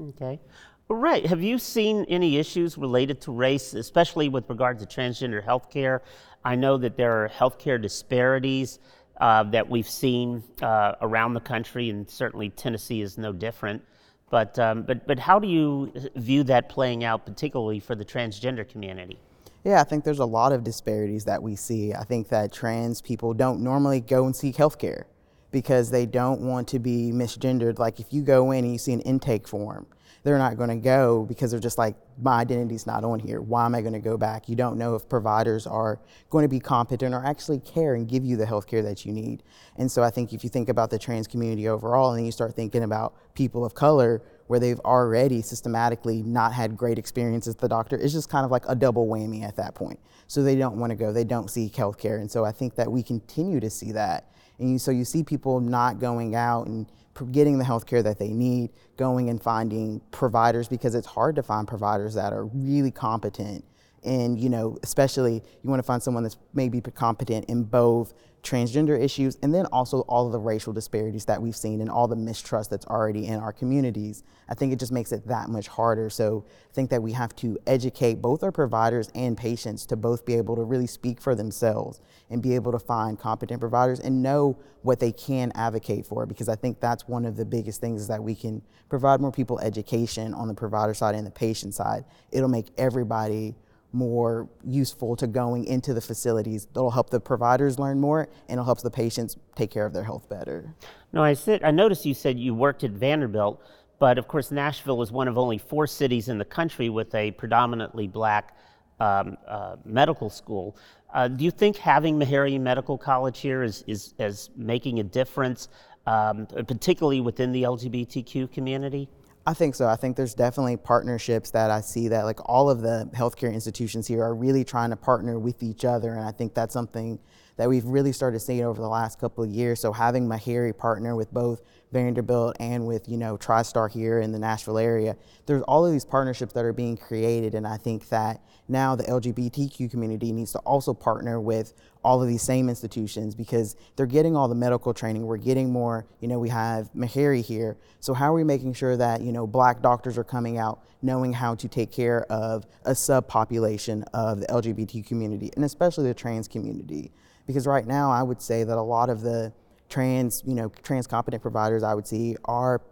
Okay. 0.00 0.40
Right. 0.88 1.26
Have 1.26 1.42
you 1.42 1.58
seen 1.58 2.04
any 2.08 2.36
issues 2.36 2.78
related 2.78 3.20
to 3.22 3.32
race, 3.32 3.74
especially 3.74 4.28
with 4.28 4.48
regard 4.48 4.78
to 4.78 4.86
transgender 4.86 5.42
health 5.42 5.68
care? 5.68 6.02
I 6.44 6.54
know 6.54 6.76
that 6.76 6.96
there 6.96 7.24
are 7.24 7.28
healthcare 7.28 7.80
disparities 7.80 8.78
uh, 9.20 9.42
that 9.44 9.68
we've 9.68 9.88
seen 9.88 10.44
uh, 10.62 10.92
around 11.00 11.34
the 11.34 11.40
country, 11.40 11.90
and 11.90 12.08
certainly 12.08 12.50
Tennessee 12.50 13.00
is 13.00 13.18
no 13.18 13.32
different. 13.32 13.82
But, 14.30 14.58
um, 14.60 14.82
but, 14.82 15.06
but 15.08 15.18
how 15.18 15.40
do 15.40 15.48
you 15.48 15.92
view 16.14 16.44
that 16.44 16.68
playing 16.68 17.02
out, 17.02 17.26
particularly 17.26 17.80
for 17.80 17.96
the 17.96 18.04
transgender 18.04 18.68
community? 18.68 19.18
Yeah, 19.64 19.80
I 19.80 19.84
think 19.84 20.04
there's 20.04 20.20
a 20.20 20.24
lot 20.24 20.52
of 20.52 20.62
disparities 20.62 21.24
that 21.24 21.42
we 21.42 21.56
see. 21.56 21.94
I 21.94 22.04
think 22.04 22.28
that 22.28 22.52
trans 22.52 23.02
people 23.02 23.34
don't 23.34 23.60
normally 23.60 24.00
go 24.00 24.26
and 24.26 24.36
seek 24.36 24.54
health 24.54 24.78
care 24.78 25.08
because 25.50 25.90
they 25.90 26.06
don't 26.06 26.42
want 26.42 26.68
to 26.68 26.78
be 26.78 27.10
misgendered. 27.12 27.80
Like 27.80 27.98
if 27.98 28.12
you 28.12 28.22
go 28.22 28.52
in 28.52 28.64
and 28.64 28.72
you 28.72 28.78
see 28.78 28.92
an 28.92 29.00
intake 29.00 29.48
form, 29.48 29.86
they're 30.26 30.38
not 30.38 30.56
going 30.56 30.70
to 30.70 30.74
go 30.74 31.24
because 31.24 31.52
they're 31.52 31.60
just 31.60 31.78
like, 31.78 31.94
my 32.20 32.40
identity's 32.40 32.84
not 32.84 33.04
on 33.04 33.20
here. 33.20 33.40
Why 33.40 33.64
am 33.64 33.76
I 33.76 33.80
going 33.80 33.92
to 33.92 34.00
go 34.00 34.18
back? 34.18 34.48
You 34.48 34.56
don't 34.56 34.76
know 34.76 34.96
if 34.96 35.08
providers 35.08 35.68
are 35.68 36.00
going 36.30 36.42
to 36.42 36.48
be 36.48 36.58
competent 36.58 37.14
or 37.14 37.24
actually 37.24 37.60
care 37.60 37.94
and 37.94 38.08
give 38.08 38.24
you 38.24 38.36
the 38.36 38.44
health 38.44 38.66
care 38.66 38.82
that 38.82 39.06
you 39.06 39.12
need. 39.12 39.44
And 39.76 39.88
so 39.88 40.02
I 40.02 40.10
think 40.10 40.32
if 40.32 40.42
you 40.42 40.50
think 40.50 40.68
about 40.68 40.90
the 40.90 40.98
trans 40.98 41.28
community 41.28 41.68
overall 41.68 42.14
and 42.14 42.26
you 42.26 42.32
start 42.32 42.56
thinking 42.56 42.82
about 42.82 43.14
people 43.34 43.64
of 43.64 43.74
color, 43.74 44.20
where 44.48 44.58
they've 44.58 44.80
already 44.80 45.42
systematically 45.42 46.22
not 46.22 46.52
had 46.52 46.76
great 46.76 46.98
experiences 46.98 47.54
with 47.54 47.60
the 47.60 47.68
doctor, 47.68 47.96
it's 47.96 48.12
just 48.12 48.28
kind 48.28 48.44
of 48.44 48.50
like 48.50 48.64
a 48.66 48.74
double 48.74 49.06
whammy 49.06 49.44
at 49.44 49.54
that 49.54 49.76
point. 49.76 50.00
So 50.26 50.42
they 50.42 50.56
don't 50.56 50.76
want 50.76 50.90
to 50.90 50.96
go, 50.96 51.12
they 51.12 51.22
don't 51.22 51.48
seek 51.48 51.76
health 51.76 51.98
care. 51.98 52.16
And 52.16 52.28
so 52.28 52.44
I 52.44 52.50
think 52.50 52.74
that 52.74 52.90
we 52.90 53.04
continue 53.04 53.60
to 53.60 53.70
see 53.70 53.92
that. 53.92 54.28
And 54.58 54.72
you, 54.72 54.78
so 54.80 54.90
you 54.90 55.04
see 55.04 55.22
people 55.22 55.60
not 55.60 56.00
going 56.00 56.34
out 56.34 56.66
and 56.66 56.90
getting 57.32 57.58
the 57.58 57.64
health 57.64 57.86
care 57.86 58.02
that 58.02 58.18
they 58.18 58.28
need, 58.28 58.70
going 58.96 59.30
and 59.30 59.42
finding 59.42 60.00
providers 60.10 60.68
because 60.68 60.94
it's 60.94 61.06
hard 61.06 61.36
to 61.36 61.42
find 61.42 61.66
providers 61.66 62.14
that 62.14 62.32
are 62.32 62.44
really 62.46 62.90
competent. 62.90 63.64
And, 64.06 64.38
you 64.38 64.48
know, 64.48 64.78
especially 64.82 65.34
you 65.34 65.70
want 65.70 65.80
to 65.80 65.86
find 65.86 66.02
someone 66.02 66.22
that's 66.22 66.38
maybe 66.54 66.80
competent 66.80 67.46
in 67.46 67.64
both 67.64 68.14
transgender 68.46 68.98
issues 68.98 69.36
and 69.42 69.52
then 69.52 69.66
also 69.66 70.00
all 70.02 70.26
of 70.26 70.32
the 70.32 70.38
racial 70.38 70.72
disparities 70.72 71.24
that 71.24 71.42
we've 71.42 71.56
seen 71.56 71.80
and 71.80 71.90
all 71.90 72.06
the 72.06 72.14
mistrust 72.16 72.70
that's 72.70 72.86
already 72.86 73.26
in 73.26 73.40
our 73.40 73.52
communities. 73.52 74.22
I 74.48 74.54
think 74.54 74.72
it 74.72 74.78
just 74.78 74.92
makes 74.92 75.10
it 75.10 75.26
that 75.26 75.48
much 75.48 75.66
harder. 75.66 76.08
So 76.08 76.44
I 76.70 76.72
think 76.72 76.90
that 76.90 77.02
we 77.02 77.12
have 77.12 77.34
to 77.36 77.58
educate 77.66 78.22
both 78.22 78.44
our 78.44 78.52
providers 78.52 79.10
and 79.14 79.36
patients 79.36 79.84
to 79.86 79.96
both 79.96 80.24
be 80.24 80.34
able 80.34 80.54
to 80.56 80.62
really 80.62 80.86
speak 80.86 81.20
for 81.20 81.34
themselves 81.34 82.00
and 82.30 82.40
be 82.40 82.54
able 82.54 82.70
to 82.70 82.78
find 82.78 83.18
competent 83.18 83.58
providers 83.58 83.98
and 83.98 84.22
know 84.22 84.56
what 84.82 85.00
they 85.00 85.10
can 85.10 85.50
advocate 85.56 86.06
for 86.06 86.26
because 86.26 86.48
I 86.48 86.54
think 86.54 86.78
that's 86.78 87.08
one 87.08 87.24
of 87.24 87.36
the 87.36 87.44
biggest 87.44 87.80
things 87.80 88.02
is 88.02 88.08
that 88.08 88.22
we 88.22 88.36
can 88.36 88.62
provide 88.88 89.20
more 89.20 89.32
people 89.32 89.58
education 89.58 90.32
on 90.32 90.46
the 90.46 90.54
provider 90.54 90.94
side 90.94 91.16
and 91.16 91.26
the 91.26 91.32
patient 91.32 91.74
side. 91.74 92.04
It'll 92.30 92.48
make 92.48 92.68
everybody 92.78 93.56
more 93.92 94.48
useful 94.64 95.16
to 95.16 95.26
going 95.26 95.64
into 95.64 95.94
the 95.94 96.00
facilities. 96.00 96.66
That'll 96.66 96.90
help 96.90 97.10
the 97.10 97.20
providers 97.20 97.78
learn 97.78 98.00
more 98.00 98.28
and 98.48 98.58
it'll 98.58 98.64
help 98.64 98.80
the 98.82 98.90
patients 98.90 99.36
take 99.54 99.70
care 99.70 99.86
of 99.86 99.92
their 99.92 100.04
health 100.04 100.28
better. 100.28 100.74
No, 101.12 101.22
I 101.22 101.34
said 101.34 101.64
I 101.64 101.70
noticed 101.70 102.04
you 102.04 102.14
said 102.14 102.38
you 102.38 102.54
worked 102.54 102.84
at 102.84 102.90
Vanderbilt, 102.90 103.62
but 103.98 104.18
of 104.18 104.28
course 104.28 104.50
Nashville 104.50 105.02
is 105.02 105.10
one 105.10 105.28
of 105.28 105.38
only 105.38 105.58
four 105.58 105.86
cities 105.86 106.28
in 106.28 106.38
the 106.38 106.44
country 106.44 106.88
with 106.88 107.14
a 107.14 107.30
predominantly 107.32 108.06
black 108.06 108.56
um, 109.00 109.36
uh, 109.46 109.76
medical 109.84 110.30
school. 110.30 110.76
Uh, 111.14 111.28
do 111.28 111.44
you 111.44 111.50
think 111.50 111.76
having 111.76 112.18
Meharry 112.18 112.60
Medical 112.60 112.98
College 112.98 113.38
here 113.40 113.62
is 113.62 113.84
is, 113.86 114.14
is 114.18 114.50
making 114.56 115.00
a 115.00 115.04
difference, 115.04 115.68
um, 116.06 116.46
particularly 116.46 117.20
within 117.20 117.52
the 117.52 117.62
LGBTQ 117.62 118.52
community? 118.52 119.08
I 119.48 119.54
think 119.54 119.76
so. 119.76 119.86
I 119.86 119.94
think 119.94 120.16
there's 120.16 120.34
definitely 120.34 120.76
partnerships 120.76 121.52
that 121.52 121.70
I 121.70 121.80
see 121.80 122.08
that 122.08 122.24
like 122.24 122.40
all 122.48 122.68
of 122.68 122.80
the 122.80 123.08
healthcare 123.14 123.52
institutions 123.52 124.06
here 124.08 124.22
are 124.22 124.34
really 124.34 124.64
trying 124.64 124.90
to 124.90 124.96
partner 124.96 125.38
with 125.38 125.62
each 125.62 125.84
other, 125.84 126.12
and 126.12 126.24
I 126.24 126.32
think 126.32 126.52
that's 126.52 126.72
something 126.72 127.20
that 127.56 127.68
we've 127.68 127.84
really 127.84 128.12
started 128.12 128.40
seeing 128.40 128.64
over 128.64 128.80
the 128.80 128.88
last 128.88 129.18
couple 129.18 129.42
of 129.42 129.50
years. 129.50 129.80
So 129.80 129.92
having 129.92 130.28
Meharry 130.28 130.76
partner 130.76 131.16
with 131.16 131.32
both 131.32 131.62
Vanderbilt 131.92 132.56
and 132.60 132.86
with 132.86 133.08
you 133.08 133.16
know 133.16 133.36
TriStar 133.36 133.90
here 133.90 134.20
in 134.20 134.32
the 134.32 134.38
Nashville 134.38 134.78
area, 134.78 135.16
there's 135.46 135.62
all 135.62 135.86
of 135.86 135.92
these 135.92 136.04
partnerships 136.04 136.52
that 136.54 136.64
are 136.64 136.72
being 136.72 136.96
created, 136.96 137.54
and 137.54 137.66
I 137.66 137.76
think 137.76 138.08
that 138.08 138.40
now 138.68 138.96
the 138.96 139.04
LGBTQ 139.04 139.90
community 139.90 140.32
needs 140.32 140.52
to 140.52 140.58
also 140.60 140.92
partner 140.92 141.40
with 141.40 141.72
all 142.02 142.22
of 142.22 142.28
these 142.28 142.42
same 142.42 142.68
institutions 142.68 143.34
because 143.34 143.76
they're 143.96 144.06
getting 144.06 144.36
all 144.36 144.48
the 144.48 144.54
medical 144.54 144.94
training. 144.94 145.26
We're 145.26 145.36
getting 145.38 145.70
more, 145.70 146.06
you 146.20 146.28
know, 146.28 146.38
we 146.38 146.48
have 146.48 146.92
Meharry 146.94 147.44
here. 147.44 147.76
So 148.00 148.14
how 148.14 148.32
are 148.32 148.36
we 148.36 148.44
making 148.44 148.74
sure 148.74 148.96
that, 148.96 149.22
you 149.22 149.32
know, 149.32 149.46
black 149.46 149.82
doctors 149.82 150.16
are 150.16 150.24
coming 150.24 150.56
out 150.56 150.82
knowing 151.02 151.32
how 151.32 151.56
to 151.56 151.68
take 151.68 151.90
care 151.90 152.22
of 152.30 152.64
a 152.84 152.92
subpopulation 152.92 154.04
of 154.14 154.40
the 154.40 154.46
LGBT 154.46 155.04
community 155.06 155.50
and 155.56 155.64
especially 155.64 156.04
the 156.04 156.14
trans 156.14 156.46
community? 156.46 157.12
Because 157.46 157.66
right 157.66 157.86
now 157.86 158.10
I 158.10 158.22
would 158.22 158.42
say 158.42 158.64
that 158.64 158.76
a 158.76 158.82
lot 158.82 159.08
of 159.08 159.20
the 159.20 159.52
trans, 159.88 160.42
you 160.46 160.54
know, 160.54 160.68
trans 160.82 161.06
competent 161.06 161.42
providers 161.42 161.82
I 161.82 161.94
would 161.94 162.06
see 162.06 162.36
are 162.44 162.82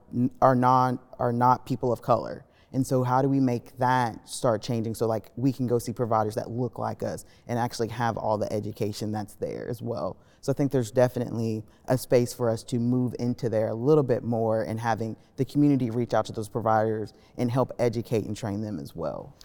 are 0.40 0.54
non 0.54 0.98
are 1.18 1.32
not 1.32 1.66
people 1.66 1.92
of 1.92 2.02
color. 2.02 2.44
And 2.72 2.84
so 2.84 3.04
how 3.04 3.22
do 3.22 3.28
we 3.28 3.38
make 3.38 3.76
that 3.78 4.28
start 4.28 4.60
changing 4.60 4.96
so 4.96 5.06
like 5.06 5.30
we 5.36 5.52
can 5.52 5.68
go 5.68 5.78
see 5.78 5.92
providers 5.92 6.34
that 6.34 6.50
look 6.50 6.76
like 6.76 7.04
us 7.04 7.24
and 7.46 7.56
actually 7.56 7.86
have 7.88 8.16
all 8.16 8.36
the 8.36 8.52
education 8.52 9.12
that's 9.12 9.34
there 9.34 9.68
as 9.68 9.80
well. 9.80 10.16
So 10.40 10.50
I 10.50 10.56
think 10.56 10.72
there's 10.72 10.90
definitely 10.90 11.62
a 11.86 11.96
space 11.96 12.34
for 12.34 12.50
us 12.50 12.64
to 12.64 12.80
move 12.80 13.14
into 13.20 13.48
there 13.48 13.68
a 13.68 13.74
little 13.74 14.02
bit 14.02 14.24
more 14.24 14.62
and 14.62 14.80
having 14.80 15.16
the 15.36 15.44
community 15.44 15.90
reach 15.90 16.14
out 16.14 16.26
to 16.26 16.32
those 16.32 16.48
providers 16.48 17.14
and 17.38 17.48
help 17.48 17.72
educate 17.78 18.24
and 18.24 18.36
train 18.36 18.60
them 18.60 18.80
as 18.80 18.94
well. 18.94 19.36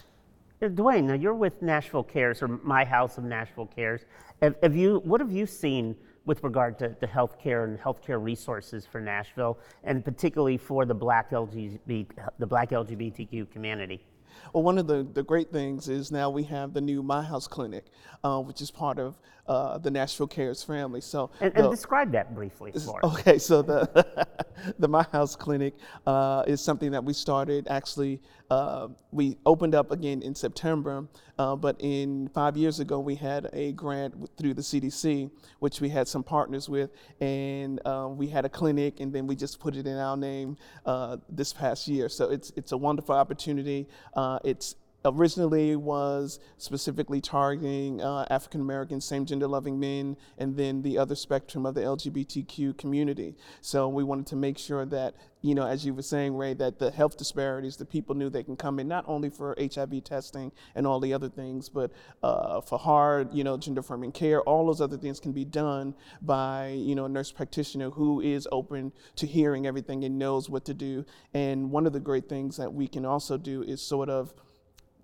Dwayne, 0.68 1.04
now 1.04 1.14
you're 1.14 1.34
with 1.34 1.62
Nashville 1.62 2.04
Cares 2.04 2.42
or 2.42 2.48
My 2.48 2.84
House 2.84 3.16
of 3.16 3.24
Nashville 3.24 3.64
Cares. 3.66 4.04
Have, 4.42 4.56
have 4.62 4.76
you, 4.76 5.00
what 5.04 5.18
have 5.22 5.32
you 5.32 5.46
seen 5.46 5.96
with 6.26 6.44
regard 6.44 6.78
to, 6.80 6.90
to 6.90 7.06
healthcare 7.06 7.64
and 7.64 7.78
healthcare 7.78 8.22
resources 8.22 8.84
for 8.84 9.00
Nashville, 9.00 9.58
and 9.84 10.04
particularly 10.04 10.58
for 10.58 10.84
the 10.84 10.92
black, 10.92 11.30
LGBT, 11.30 12.06
the 12.38 12.46
black 12.46 12.70
LGBTQ 12.70 13.50
community? 13.50 14.04
Well, 14.52 14.62
one 14.62 14.78
of 14.78 14.86
the, 14.86 15.06
the 15.12 15.22
great 15.22 15.50
things 15.52 15.88
is 15.88 16.10
now 16.10 16.30
we 16.30 16.44
have 16.44 16.72
the 16.72 16.80
new 16.80 17.02
My 17.02 17.22
House 17.22 17.46
Clinic, 17.46 17.86
uh, 18.24 18.40
which 18.40 18.60
is 18.60 18.70
part 18.70 18.98
of 18.98 19.16
uh, 19.46 19.78
the 19.78 19.90
Nashville 19.90 20.28
Cares 20.28 20.62
family. 20.62 21.00
So, 21.00 21.30
And, 21.40 21.52
and 21.56 21.64
the- 21.66 21.70
describe 21.70 22.12
that 22.12 22.34
briefly 22.34 22.72
for 22.72 23.04
us. 23.04 23.18
Okay, 23.18 23.38
so 23.38 23.62
the 23.62 24.06
the 24.78 24.88
My 24.88 25.02
House 25.12 25.34
Clinic 25.34 25.74
uh, 26.06 26.44
is 26.46 26.60
something 26.60 26.90
that 26.92 27.02
we 27.02 27.12
started. 27.12 27.66
Actually, 27.68 28.20
uh, 28.50 28.88
we 29.10 29.38
opened 29.46 29.74
up 29.74 29.90
again 29.90 30.22
in 30.22 30.34
September, 30.34 31.06
uh, 31.38 31.56
but 31.56 31.76
in 31.80 32.28
five 32.34 32.56
years 32.56 32.80
ago 32.80 32.98
we 33.00 33.14
had 33.14 33.48
a 33.52 33.72
grant 33.72 34.14
through 34.36 34.54
the 34.54 34.62
CDC, 34.62 35.30
which 35.60 35.80
we 35.80 35.88
had 35.88 36.06
some 36.06 36.22
partners 36.22 36.68
with, 36.68 36.90
and 37.20 37.80
uh, 37.84 38.08
we 38.10 38.26
had 38.28 38.44
a 38.44 38.48
clinic, 38.48 39.00
and 39.00 39.12
then 39.12 39.26
we 39.26 39.34
just 39.34 39.58
put 39.60 39.74
it 39.76 39.86
in 39.86 39.96
our 39.96 40.16
name 40.16 40.56
uh, 40.86 41.16
this 41.28 41.52
past 41.52 41.88
year. 41.88 42.08
So 42.08 42.30
it's 42.30 42.52
it's 42.56 42.72
a 42.72 42.76
wonderful 42.76 43.14
opportunity. 43.16 43.88
Uh, 44.20 44.38
it's 44.44 44.74
originally 45.04 45.76
was 45.76 46.38
specifically 46.58 47.20
targeting 47.20 48.00
uh, 48.02 48.26
African 48.30 48.60
American 48.60 49.00
same 49.00 49.24
gender 49.24 49.46
loving 49.46 49.80
men 49.80 50.16
and 50.38 50.56
then 50.56 50.82
the 50.82 50.98
other 50.98 51.14
spectrum 51.14 51.64
of 51.64 51.74
the 51.74 51.80
LGBTQ 51.80 52.76
community. 52.76 53.34
So 53.60 53.88
we 53.88 54.04
wanted 54.04 54.26
to 54.26 54.36
make 54.36 54.58
sure 54.58 54.84
that, 54.86 55.14
you 55.40 55.54
know, 55.54 55.66
as 55.66 55.86
you 55.86 55.94
were 55.94 56.02
saying, 56.02 56.36
Ray, 56.36 56.52
that 56.54 56.78
the 56.78 56.90
health 56.90 57.16
disparities, 57.16 57.76
the 57.76 57.86
people 57.86 58.14
knew 58.14 58.28
they 58.28 58.42
can 58.42 58.56
come 58.56 58.78
in 58.78 58.88
not 58.88 59.04
only 59.08 59.30
for 59.30 59.56
HIV 59.58 60.04
testing 60.04 60.52
and 60.74 60.86
all 60.86 61.00
the 61.00 61.14
other 61.14 61.30
things, 61.30 61.70
but 61.70 61.90
uh, 62.22 62.60
for 62.60 62.78
hard, 62.78 63.32
you 63.32 63.42
know, 63.42 63.56
gender 63.56 63.80
affirming 63.80 64.12
care, 64.12 64.42
all 64.42 64.66
those 64.66 64.82
other 64.82 64.98
things 64.98 65.18
can 65.18 65.32
be 65.32 65.46
done 65.46 65.94
by, 66.20 66.68
you 66.68 66.94
know, 66.94 67.06
a 67.06 67.08
nurse 67.08 67.32
practitioner 67.32 67.90
who 67.90 68.20
is 68.20 68.46
open 68.52 68.92
to 69.16 69.26
hearing 69.26 69.66
everything 69.66 70.04
and 70.04 70.18
knows 70.18 70.50
what 70.50 70.66
to 70.66 70.74
do. 70.74 71.06
And 71.32 71.70
one 71.70 71.86
of 71.86 71.94
the 71.94 72.00
great 72.00 72.28
things 72.28 72.58
that 72.58 72.74
we 72.74 72.86
can 72.86 73.06
also 73.06 73.38
do 73.38 73.62
is 73.62 73.80
sort 73.80 74.10
of 74.10 74.34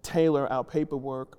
tailor 0.06 0.50
our 0.52 0.62
paperwork 0.62 1.38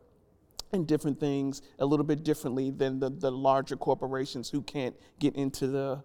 and 0.73 0.85
different 0.85 1.19
things 1.19 1.61
a 1.79 1.85
little 1.85 2.05
bit 2.05 2.23
differently 2.23 2.69
than 2.69 2.99
the, 2.99 3.09
the 3.09 3.31
larger 3.31 3.77
corporations 3.77 4.49
who 4.49 4.61
can't 4.61 4.95
get 5.19 5.33
into 5.35 5.67
the 5.67 6.03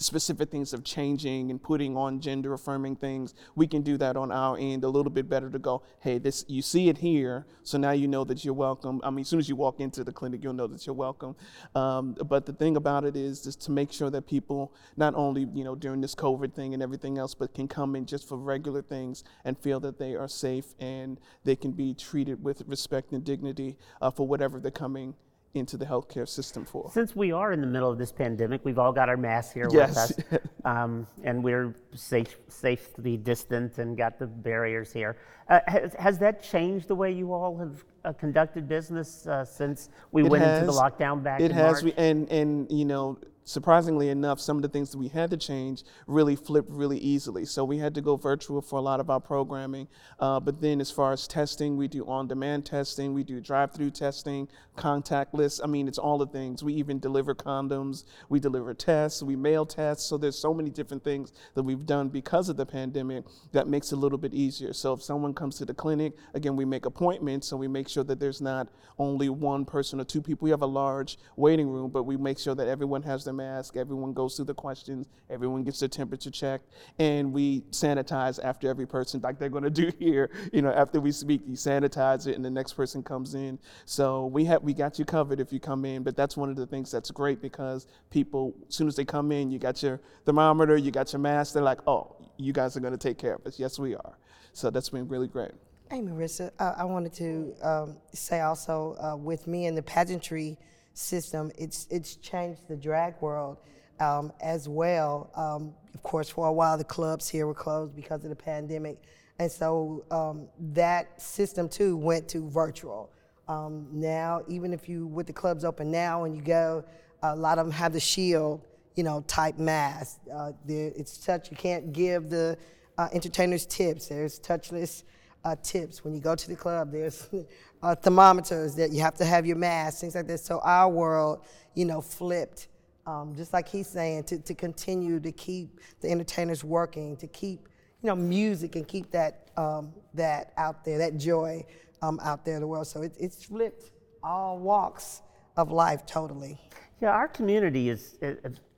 specific 0.00 0.50
things 0.50 0.72
of 0.72 0.82
changing 0.82 1.50
and 1.50 1.62
putting 1.62 1.96
on 1.96 2.20
gender 2.20 2.54
affirming 2.54 2.96
things 2.96 3.34
we 3.54 3.66
can 3.66 3.82
do 3.82 3.96
that 3.96 4.16
on 4.16 4.32
our 4.32 4.56
end 4.58 4.82
a 4.82 4.88
little 4.88 5.10
bit 5.10 5.28
better 5.28 5.50
to 5.50 5.58
go 5.58 5.82
hey 6.00 6.18
this 6.18 6.44
you 6.48 6.62
see 6.62 6.88
it 6.88 6.98
here 6.98 7.46
so 7.62 7.78
now 7.78 7.92
you 7.92 8.08
know 8.08 8.24
that 8.24 8.44
you're 8.44 8.54
welcome. 8.54 9.00
I 9.04 9.10
mean 9.10 9.20
as 9.20 9.28
soon 9.28 9.38
as 9.38 9.48
you 9.48 9.56
walk 9.56 9.80
into 9.80 10.02
the 10.04 10.12
clinic 10.12 10.42
you'll 10.42 10.54
know 10.54 10.66
that 10.66 10.86
you're 10.86 10.94
welcome. 10.94 11.36
Um, 11.74 12.14
but 12.26 12.46
the 12.46 12.52
thing 12.52 12.76
about 12.76 13.04
it 13.04 13.16
is 13.16 13.42
just 13.42 13.60
to 13.62 13.70
make 13.70 13.92
sure 13.92 14.10
that 14.10 14.26
people 14.26 14.72
not 14.96 15.14
only 15.14 15.46
you 15.54 15.64
know 15.64 15.74
during 15.74 16.00
this 16.00 16.14
covid 16.14 16.54
thing 16.54 16.74
and 16.74 16.82
everything 16.82 17.18
else 17.18 17.34
but 17.34 17.54
can 17.54 17.68
come 17.68 17.94
in 17.96 18.06
just 18.06 18.28
for 18.28 18.36
regular 18.36 18.82
things 18.82 19.24
and 19.44 19.58
feel 19.58 19.80
that 19.80 19.98
they 19.98 20.14
are 20.14 20.28
safe 20.28 20.74
and 20.78 21.20
they 21.44 21.56
can 21.56 21.72
be 21.72 21.94
treated 21.94 22.42
with 22.42 22.62
respect 22.66 23.12
and 23.12 23.24
dignity 23.24 23.76
uh, 24.00 24.10
for 24.10 24.26
whatever 24.26 24.58
they're 24.60 24.70
coming 24.70 25.14
into 25.54 25.76
the 25.76 25.84
healthcare 25.84 26.28
system 26.28 26.64
for 26.64 26.90
Since 26.92 27.16
we 27.16 27.32
are 27.32 27.52
in 27.52 27.60
the 27.60 27.66
middle 27.66 27.90
of 27.90 27.98
this 27.98 28.12
pandemic, 28.12 28.64
we've 28.64 28.78
all 28.78 28.92
got 28.92 29.08
our 29.08 29.16
masks 29.16 29.52
here 29.52 29.68
Yes. 29.72 30.12
with 30.18 30.32
us, 30.32 30.40
um, 30.64 31.06
and 31.24 31.42
we're 31.42 31.74
safe, 31.94 32.36
safely 32.48 33.16
distant 33.16 33.78
and 33.78 33.96
got 33.96 34.18
the 34.18 34.26
barriers 34.26 34.92
here. 34.92 35.16
Uh, 35.48 35.58
has, 35.66 35.94
has 35.94 36.18
that 36.18 36.40
changed 36.42 36.86
the 36.86 36.94
way 36.94 37.10
you 37.10 37.32
all 37.32 37.58
have 37.58 37.84
uh, 38.04 38.12
conducted 38.12 38.68
business 38.68 39.26
uh, 39.26 39.44
since 39.44 39.88
we 40.12 40.22
It 40.22 40.30
went 40.30 40.44
into 40.44 40.66
the 40.66 40.72
lockdown 40.72 41.22
back 41.22 41.40
It 41.40 41.50
in 41.50 41.56
has, 41.56 41.82
March? 41.82 41.84
we, 41.84 41.92
and 41.94 42.28
and 42.30 42.70
you 42.70 42.84
know, 42.84 43.18
surprisingly 43.50 44.08
enough, 44.08 44.40
some 44.40 44.56
of 44.56 44.62
the 44.62 44.68
things 44.68 44.90
that 44.90 44.98
we 44.98 45.08
had 45.08 45.30
to 45.30 45.36
change 45.36 45.82
really 46.06 46.36
flipped 46.36 46.70
really 46.70 46.98
easily. 46.98 47.44
So 47.44 47.64
we 47.64 47.78
had 47.78 47.94
to 47.96 48.00
go 48.00 48.16
virtual 48.16 48.62
for 48.62 48.78
a 48.78 48.82
lot 48.82 49.00
of 49.00 49.10
our 49.10 49.20
programming. 49.20 49.88
Uh, 50.18 50.38
but 50.40 50.60
then, 50.60 50.80
as 50.80 50.90
far 50.90 51.12
as 51.12 51.26
testing, 51.26 51.76
we 51.76 51.88
do 51.88 52.06
on-demand 52.06 52.64
testing, 52.64 53.12
we 53.12 53.24
do 53.24 53.40
drive-through 53.40 53.90
testing, 53.90 54.48
contactless. 54.76 55.60
I 55.62 55.66
mean, 55.66 55.88
it's 55.88 55.98
all 55.98 56.18
the 56.18 56.26
things. 56.26 56.62
We 56.62 56.74
even 56.74 57.00
deliver 57.00 57.34
condoms, 57.34 58.04
we 58.28 58.38
deliver 58.40 58.72
tests, 58.72 59.22
we 59.22 59.36
mail 59.36 59.66
tests. 59.66 60.06
So 60.06 60.16
there's 60.16 60.38
so 60.38 60.54
many 60.54 60.70
different 60.70 61.02
things 61.02 61.32
that 61.54 61.62
we've 61.62 61.84
done 61.84 62.08
because 62.08 62.48
of 62.48 62.56
the 62.56 62.66
pandemic 62.66 63.24
that 63.52 63.66
makes 63.66 63.92
it 63.92 63.96
a 63.96 63.98
little 63.98 64.18
bit 64.18 64.32
easier. 64.32 64.72
So 64.72 64.92
if 64.92 65.02
someone 65.02 65.34
comes 65.34 65.58
to 65.58 65.64
the 65.64 65.74
clinic, 65.74 66.14
again, 66.34 66.56
we 66.56 66.64
make 66.64 66.86
appointments, 66.86 67.48
so 67.48 67.56
we 67.56 67.68
make 67.68 67.88
sure 67.88 68.04
that 68.04 68.20
there's 68.20 68.40
not 68.40 68.68
only 68.98 69.28
one 69.28 69.64
person 69.64 70.00
or 70.00 70.04
two 70.04 70.22
people. 70.22 70.44
We 70.44 70.50
have 70.50 70.62
a 70.62 70.66
large 70.66 71.18
waiting 71.36 71.68
room, 71.68 71.90
but 71.90 72.04
we 72.04 72.16
make 72.16 72.38
sure 72.38 72.54
that 72.54 72.68
everyone 72.68 73.02
has 73.02 73.24
their 73.24 73.34
mask, 73.40 73.76
everyone 73.76 74.12
goes 74.12 74.36
through 74.36 74.44
the 74.46 74.54
questions, 74.54 75.08
everyone 75.28 75.64
gets 75.64 75.80
their 75.80 75.88
temperature 75.88 76.30
checked, 76.30 76.66
and 76.98 77.32
we 77.32 77.62
sanitize 77.70 78.38
after 78.42 78.68
every 78.68 78.86
person, 78.86 79.20
like 79.22 79.38
they're 79.38 79.48
going 79.48 79.64
to 79.70 79.70
do 79.70 79.90
here. 79.98 80.30
You 80.52 80.62
know, 80.62 80.72
after 80.72 81.00
we 81.00 81.12
speak, 81.12 81.42
you 81.46 81.54
sanitize 81.54 82.26
it, 82.26 82.36
and 82.36 82.44
the 82.44 82.50
next 82.50 82.74
person 82.74 83.02
comes 83.02 83.34
in. 83.34 83.58
So 83.84 84.26
we 84.26 84.44
have 84.46 84.62
we 84.62 84.74
got 84.74 84.98
you 84.98 85.04
covered 85.04 85.40
if 85.40 85.52
you 85.52 85.60
come 85.60 85.84
in. 85.84 86.02
But 86.02 86.16
that's 86.16 86.36
one 86.36 86.50
of 86.50 86.56
the 86.56 86.66
things 86.66 86.90
that's 86.90 87.10
great 87.10 87.40
because 87.40 87.86
people, 88.10 88.54
as 88.68 88.74
soon 88.74 88.88
as 88.88 88.96
they 88.96 89.04
come 89.04 89.32
in, 89.32 89.50
you 89.50 89.58
got 89.58 89.82
your 89.82 90.00
thermometer, 90.24 90.76
you 90.76 90.90
got 90.90 91.12
your 91.12 91.20
mask. 91.20 91.54
They're 91.54 91.62
like, 91.62 91.80
oh, 91.86 92.16
you 92.36 92.52
guys 92.52 92.76
are 92.76 92.80
going 92.80 92.96
to 92.96 93.08
take 93.08 93.18
care 93.18 93.34
of 93.34 93.46
us. 93.46 93.58
Yes, 93.58 93.78
we 93.78 93.94
are. 93.94 94.18
So 94.52 94.70
that's 94.70 94.90
been 94.90 95.08
really 95.08 95.28
great. 95.28 95.52
Hey, 95.90 96.00
Marisa, 96.00 96.50
uh, 96.58 96.74
I 96.76 96.84
wanted 96.84 97.12
to 97.14 97.54
um, 97.62 97.96
say 98.12 98.40
also 98.40 98.96
uh, 99.00 99.16
with 99.16 99.46
me 99.46 99.66
in 99.66 99.74
the 99.74 99.82
pageantry 99.82 100.56
system, 101.00 101.50
it's 101.58 101.86
it's 101.90 102.16
changed 102.16 102.62
the 102.68 102.76
drag 102.76 103.14
world 103.20 103.58
um, 103.98 104.32
as 104.40 104.68
well. 104.68 105.30
Um, 105.34 105.74
of 105.94 106.02
course, 106.02 106.28
for 106.28 106.46
a 106.46 106.52
while 106.52 106.78
the 106.78 106.84
clubs 106.84 107.28
here 107.28 107.46
were 107.46 107.54
closed 107.54 107.94
because 107.96 108.24
of 108.24 108.30
the 108.30 108.36
pandemic, 108.36 109.02
and 109.38 109.50
so 109.50 110.04
um, 110.10 110.48
that 110.74 111.20
system 111.20 111.68
too 111.68 111.96
went 111.96 112.28
to 112.28 112.48
virtual. 112.48 113.10
Um, 113.48 113.88
now, 113.92 114.42
even 114.48 114.72
if 114.72 114.88
you 114.88 115.06
with 115.06 115.26
the 115.26 115.32
clubs 115.32 115.64
open 115.64 115.90
now 115.90 116.24
and 116.24 116.36
you 116.36 116.42
go, 116.42 116.84
a 117.22 117.34
lot 117.34 117.58
of 117.58 117.66
them 117.66 117.72
have 117.72 117.92
the 117.92 118.00
shield, 118.00 118.60
you 118.94 119.02
know, 119.02 119.24
type 119.26 119.58
mask. 119.58 120.20
Uh, 120.32 120.52
it's 120.68 121.18
touch. 121.18 121.50
You 121.50 121.56
can't 121.56 121.92
give 121.92 122.30
the 122.30 122.56
uh, 122.96 123.08
entertainers 123.12 123.66
tips. 123.66 124.06
There's 124.06 124.38
touchless 124.38 125.02
uh, 125.44 125.56
tips. 125.62 126.04
When 126.04 126.14
you 126.14 126.20
go 126.20 126.34
to 126.34 126.48
the 126.48 126.56
club, 126.56 126.92
there's 126.92 127.28
uh, 127.82 127.94
thermometers 127.94 128.74
that 128.76 128.92
you 128.92 129.00
have 129.00 129.14
to 129.14 129.24
have 129.24 129.46
your 129.46 129.56
mask, 129.56 130.00
things 130.00 130.14
like 130.14 130.26
that. 130.26 130.40
So 130.40 130.60
our 130.60 130.88
world, 130.88 131.44
you 131.74 131.84
know, 131.84 132.00
flipped. 132.00 132.68
Um, 133.06 133.34
just 133.34 133.52
like 133.52 133.66
he's 133.66 133.88
saying, 133.88 134.24
to, 134.24 134.38
to 134.38 134.54
continue 134.54 135.18
to 135.20 135.32
keep 135.32 135.80
the 136.00 136.10
entertainers 136.10 136.62
working, 136.62 137.16
to 137.16 137.26
keep, 137.26 137.68
you 138.02 138.06
know, 138.08 138.14
music 138.14 138.76
and 138.76 138.86
keep 138.86 139.10
that, 139.10 139.48
um, 139.56 139.92
that 140.14 140.52
out 140.56 140.84
there, 140.84 140.98
that 140.98 141.16
joy 141.16 141.64
um, 142.02 142.20
out 142.22 142.44
there 142.44 142.54
in 142.54 142.60
the 142.60 142.66
world. 142.66 142.86
So 142.86 143.02
it, 143.02 143.14
it's 143.18 143.44
flipped 143.44 143.90
all 144.22 144.58
walks 144.58 145.22
of 145.56 145.72
life 145.72 146.04
totally. 146.06 146.60
Yeah, 147.00 147.10
our 147.10 147.26
community 147.26 147.88
is, 147.88 148.16
uh, 148.22 148.34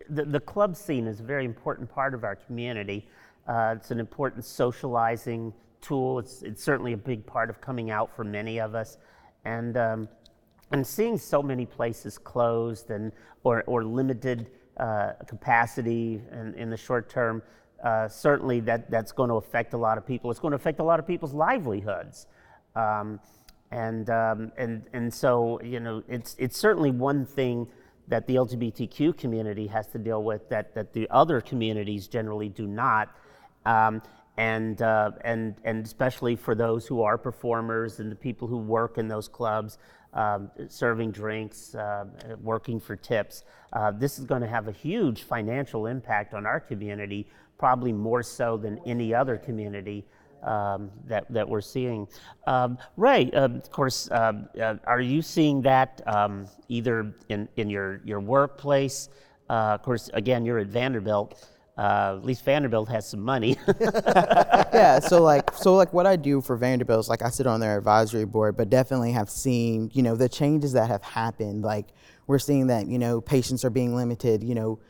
the, 0.09 0.25
the 0.25 0.40
club 0.40 0.76
scene 0.76 1.06
is 1.06 1.21
a 1.21 1.25
very 1.25 1.44
important 1.44 1.90
part 1.90 2.14
of 2.14 2.25
our 2.25 2.37
community. 2.37 3.09
Uh, 3.47 3.75
it's 3.76 3.90
an 3.90 3.99
important 3.99 4.44
socializing 4.44 5.52
tool. 5.83 6.19
It's, 6.19 6.43
it's 6.43 6.62
certainly 6.62 6.93
a 6.93 6.97
big 6.97 7.27
part 7.27 7.51
of 7.51 7.61
coming 7.61 7.91
out 7.91 8.15
for 8.15 8.25
many 8.25 8.59
of 8.61 8.75
us. 8.75 8.99
And, 9.45 9.77
um, 9.77 10.09
and 10.71 10.87
seeing 10.87 11.19
so 11.19 11.43
many 11.43 11.67
places 11.67 12.17
closed 12.17 12.91
and, 12.91 13.12
or, 13.45 13.62
or 13.67 13.85
limited 13.85 14.51
uh, 14.79 15.12
capacity 15.27 16.23
in, 16.33 16.55
in 16.55 16.71
the 16.71 16.77
short 16.77 17.11
term, 17.11 17.43
uh, 17.85 18.09
certainly 18.09 18.61
that, 18.61 18.91
that's 18.91 19.12
going 19.12 19.29
to 19.29 19.35
affect 19.35 19.75
a 19.75 19.77
lot 19.77 19.99
of 19.99 20.07
people. 20.07 20.31
It's 20.31 20.41
going 20.41 20.53
to 20.53 20.57
affect 20.57 20.79
a 20.81 20.85
lot 20.85 20.99
of 20.99 21.07
people's 21.07 21.35
livelihoods. 21.35 22.27
Um, 22.75 23.21
and, 23.71 24.09
um, 24.11 24.53
and, 24.57 24.85
and 24.93 25.12
so, 25.12 25.61
you 25.62 25.81
know, 25.81 26.03
it's, 26.09 26.37
it's 26.39 26.57
certainly 26.57 26.91
one 26.91 27.27
thing 27.27 27.67
that 28.09 28.27
the 28.27 28.37
LGBTQ 28.37 29.17
community 29.17 29.67
has 29.67 29.87
to 29.89 29.99
deal 29.99 30.23
with 30.23 30.49
that, 30.51 30.75
that 30.75 30.93
the 30.93 31.09
other 31.11 31.41
communities 31.41 32.09
generally 32.09 32.49
do 32.49 32.67
not. 32.67 33.09
Um, 33.65 34.03
and, 34.37 34.81
uh, 34.81 35.12
and, 35.23 35.57
and 35.65 35.85
especially 35.85 36.37
for 36.37 36.55
those 36.55 36.87
who 36.87 37.03
are 37.03 37.19
performers 37.19 38.01
and 38.01 38.11
the 38.11 38.17
people 38.17 38.49
who 38.49 38.57
work 38.57 38.99
in 38.99 39.09
those 39.09 39.29
clubs, 39.29 39.79
um, 40.15 40.51
serving 40.69 41.11
drinks, 41.11 41.75
uh, 41.75 42.05
working 42.43 42.81
for 42.81 42.97
tips, 42.97 43.45
uh, 43.73 43.91
this 43.91 44.19
is 44.19 44.25
going 44.25 44.43
to 44.43 44.49
have 44.49 44.69
a 44.69 44.73
huge 44.73 45.23
financial 45.23 45.87
impact 45.87 46.35
on 46.35 46.47
our 46.47 46.61
community, 46.61 47.27
probably 47.59 47.93
more 47.93 48.23
so 48.23 48.57
than 48.57 48.79
any 48.87 49.15
other 49.15 49.37
community 49.37 50.05
um, 50.43 50.91
that, 51.07 51.31
that 51.31 51.49
we're 51.49 51.61
seeing. 51.61 52.09
Um, 52.47 52.79
Ray, 52.97 53.31
um, 53.33 53.57
of 53.57 53.71
course, 53.71 54.11
um, 54.11 54.49
uh, 54.61 54.77
are 54.85 55.01
you 55.01 55.23
seeing 55.23 55.62
that 55.62 56.01
um, 56.07 56.47
either 56.69 57.15
in, 57.29 57.49
in 57.57 57.71
your, 57.71 58.01
your 58.05 58.21
workplace? 58.21 59.09
Uh, 59.49 59.75
of 59.75 59.83
course, 59.83 60.11
again, 60.15 60.45
you're 60.45 60.59
at 60.59 60.69
Vanderbilt. 60.69 61.49
Uh, 61.76 62.17
at 62.19 62.25
least 62.25 62.45
Vanderbilt 62.45 62.88
has 62.91 63.09
some 63.09 63.21
money. 63.21 63.57
yeah, 63.81 64.99
so 64.99 65.23
like 65.23 65.55
so 65.55 65.75
like 65.75 65.93
what 65.95 66.07
I 66.07 66.17
do 66.17 66.43
for 66.43 66.57
Vanderbilt 66.57 67.00
is 67.00 67.09
like 67.09 67.23
I 67.23 67.31
sit 67.31 67.47
on 67.47 67.61
their 67.61 67.79
advisory 67.79 68.26
board, 68.26 68.59
but 68.59 68.69
definitely 68.69 69.12
have 69.12 69.31
seen, 69.31 69.91
you 69.95 70.02
know, 70.02 70.14
the 70.14 70.29
changes 70.29 70.73
that 70.75 70.88
have 70.88 71.02
happened. 71.02 71.62
Like 71.62 71.87
we're 72.26 72.38
seeing 72.38 72.67
that, 72.67 72.88
you 72.88 72.99
know, 72.99 73.23
patients 73.23 73.64
are 73.64 73.71
being 73.71 73.97
limited, 73.97 74.45
you 74.45 74.55
know, 74.55 74.81